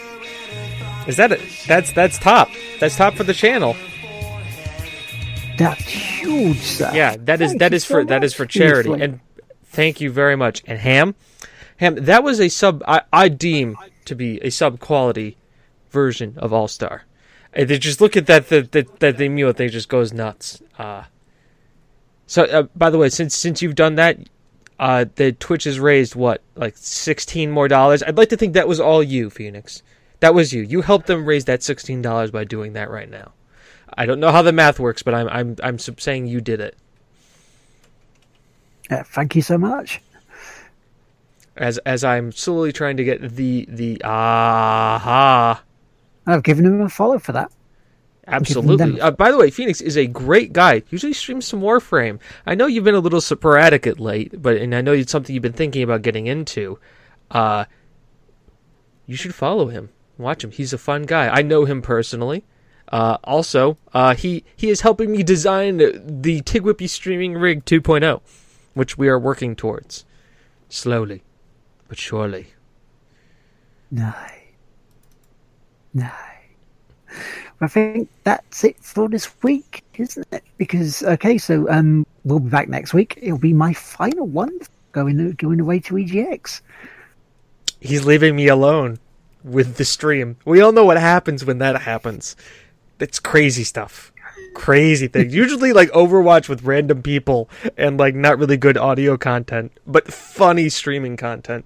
[1.06, 1.40] Is that it?
[1.66, 2.51] That's that's top.
[2.81, 3.74] That's top for the channel.
[5.56, 6.90] That's huge, sir.
[6.94, 8.93] Yeah, that is Thank that you so for that much, is for charity.
[8.93, 9.20] And
[9.66, 10.62] thank you very much.
[10.66, 11.15] And Ham,
[11.79, 12.83] Ham, that was a sub.
[12.87, 15.37] I, I deem to be a sub quality
[15.91, 17.05] version of All Star.
[17.53, 19.57] They just look at that that that, that they mute.
[19.57, 20.63] They just goes nuts.
[20.79, 21.05] Uh,
[22.27, 24.19] so uh, by the way, since since you've done that,
[24.79, 28.03] uh, the Twitch has raised what like sixteen more dollars.
[28.03, 29.83] I'd like to think that was all you, Phoenix.
[30.21, 30.63] That was you.
[30.63, 33.33] You helped them raise that sixteen dollars by doing that right now.
[33.97, 36.77] I don't know how the math works, but I'm I'm I'm saying you did it.
[38.91, 40.01] Uh, thank you so much.
[41.59, 45.63] As as I'm slowly trying to get the the aha.
[46.27, 47.51] I've given him a follow for that.
[48.27, 49.01] Absolutely.
[49.01, 50.83] Uh, by the way, Phoenix is a great guy.
[50.91, 52.21] Usually streams some Warframe.
[52.47, 55.35] I know you've been a little sporadic at late, but and I know it's something
[55.35, 56.79] you've been thinking about getting into.
[57.31, 57.65] Uh,
[59.07, 59.89] you should follow him.
[60.19, 60.51] Watch him.
[60.51, 61.29] He's a fun guy.
[61.29, 62.45] I know him personally.
[62.91, 68.21] Uh, also, uh, he he is helping me design the Tigwhippy streaming rig 2.0,
[68.75, 70.05] which we are working towards,
[70.69, 71.23] slowly,
[71.89, 72.48] but surely.
[73.90, 74.12] No.
[75.94, 76.10] No.
[77.60, 80.44] I think that's it for this week, isn't it?
[80.59, 83.19] Because okay, so um, we'll be back next week.
[83.20, 84.56] It'll be my final one
[84.93, 86.60] going going away to EGX.
[87.81, 88.98] he's leaving me alone
[89.43, 90.36] with the stream.
[90.44, 92.36] We all know what happens when that happens.
[93.01, 94.12] It's crazy stuff.
[94.55, 95.35] Crazy things.
[95.35, 100.69] Usually like Overwatch with random people and like not really good audio content, but funny
[100.69, 101.65] streaming content.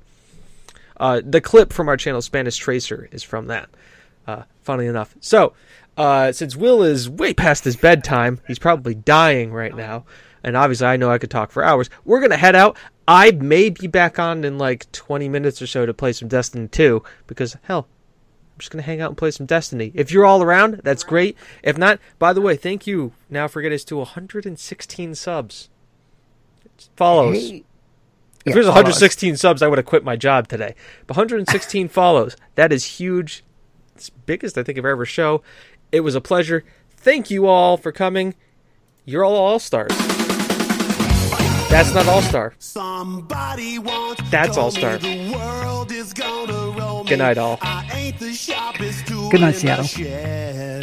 [0.97, 3.69] Uh, the clip from our channel Spanish Tracer is from that.
[4.27, 5.17] Uh, funny enough.
[5.21, 5.53] So,
[5.97, 10.05] uh, since Will is way past his bedtime, he's probably dying right now,
[10.43, 11.91] and obviously I know I could talk for hours.
[12.05, 12.77] We're gonna head out.
[13.07, 16.69] I may be back on in like 20 minutes or so to play some Destiny
[16.69, 17.89] 2 because hell,
[18.55, 19.91] I'm just gonna hang out and play some Destiny.
[19.95, 21.37] If you're all around, that's great.
[21.63, 23.13] If not, by the way, thank you.
[23.29, 25.69] Now forget us to 116 subs.
[26.65, 27.37] It Follows.
[27.37, 27.65] Hey.
[28.45, 28.85] If Yeah, there's follow us.
[28.87, 30.75] 116 subs, I would have quit my job today.
[31.07, 32.37] But 116 follows.
[32.57, 33.45] That is huge.
[33.95, 35.43] It's biggest I think I've ever show.
[35.93, 36.65] It was a pleasure.
[36.97, 38.35] Thank you all for coming.
[39.05, 39.91] You're all all stars.
[41.71, 42.55] That's not all star.
[42.59, 44.99] Somebody once That's All-Star.
[44.99, 47.59] the world is gonna roll Good night, all.
[47.63, 50.83] I ain't the sharpest tool Good night, in Seattle.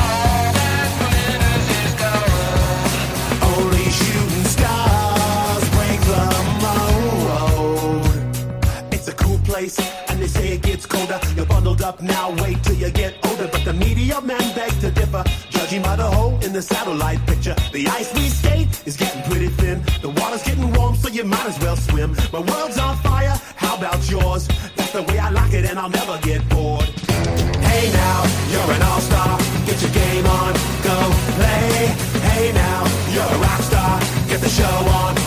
[11.91, 13.47] Up now, wait till you get older.
[13.51, 17.55] But the media men beg to differ, judging by the hole in the satellite picture.
[17.73, 19.77] The ice we skate is getting pretty thin.
[20.01, 22.15] The water's getting warm, so you might as well swim.
[22.31, 24.47] My world's on fire, how about yours?
[24.75, 26.89] That's the way I like it, and I'll never get bored.
[27.69, 28.19] Hey now,
[28.51, 29.37] you're an all-star.
[29.67, 30.53] Get your game on,
[30.87, 30.97] go
[31.37, 31.71] play.
[32.29, 32.79] Hey now,
[33.13, 33.99] you're a rock star.
[34.29, 35.20] Get the show on,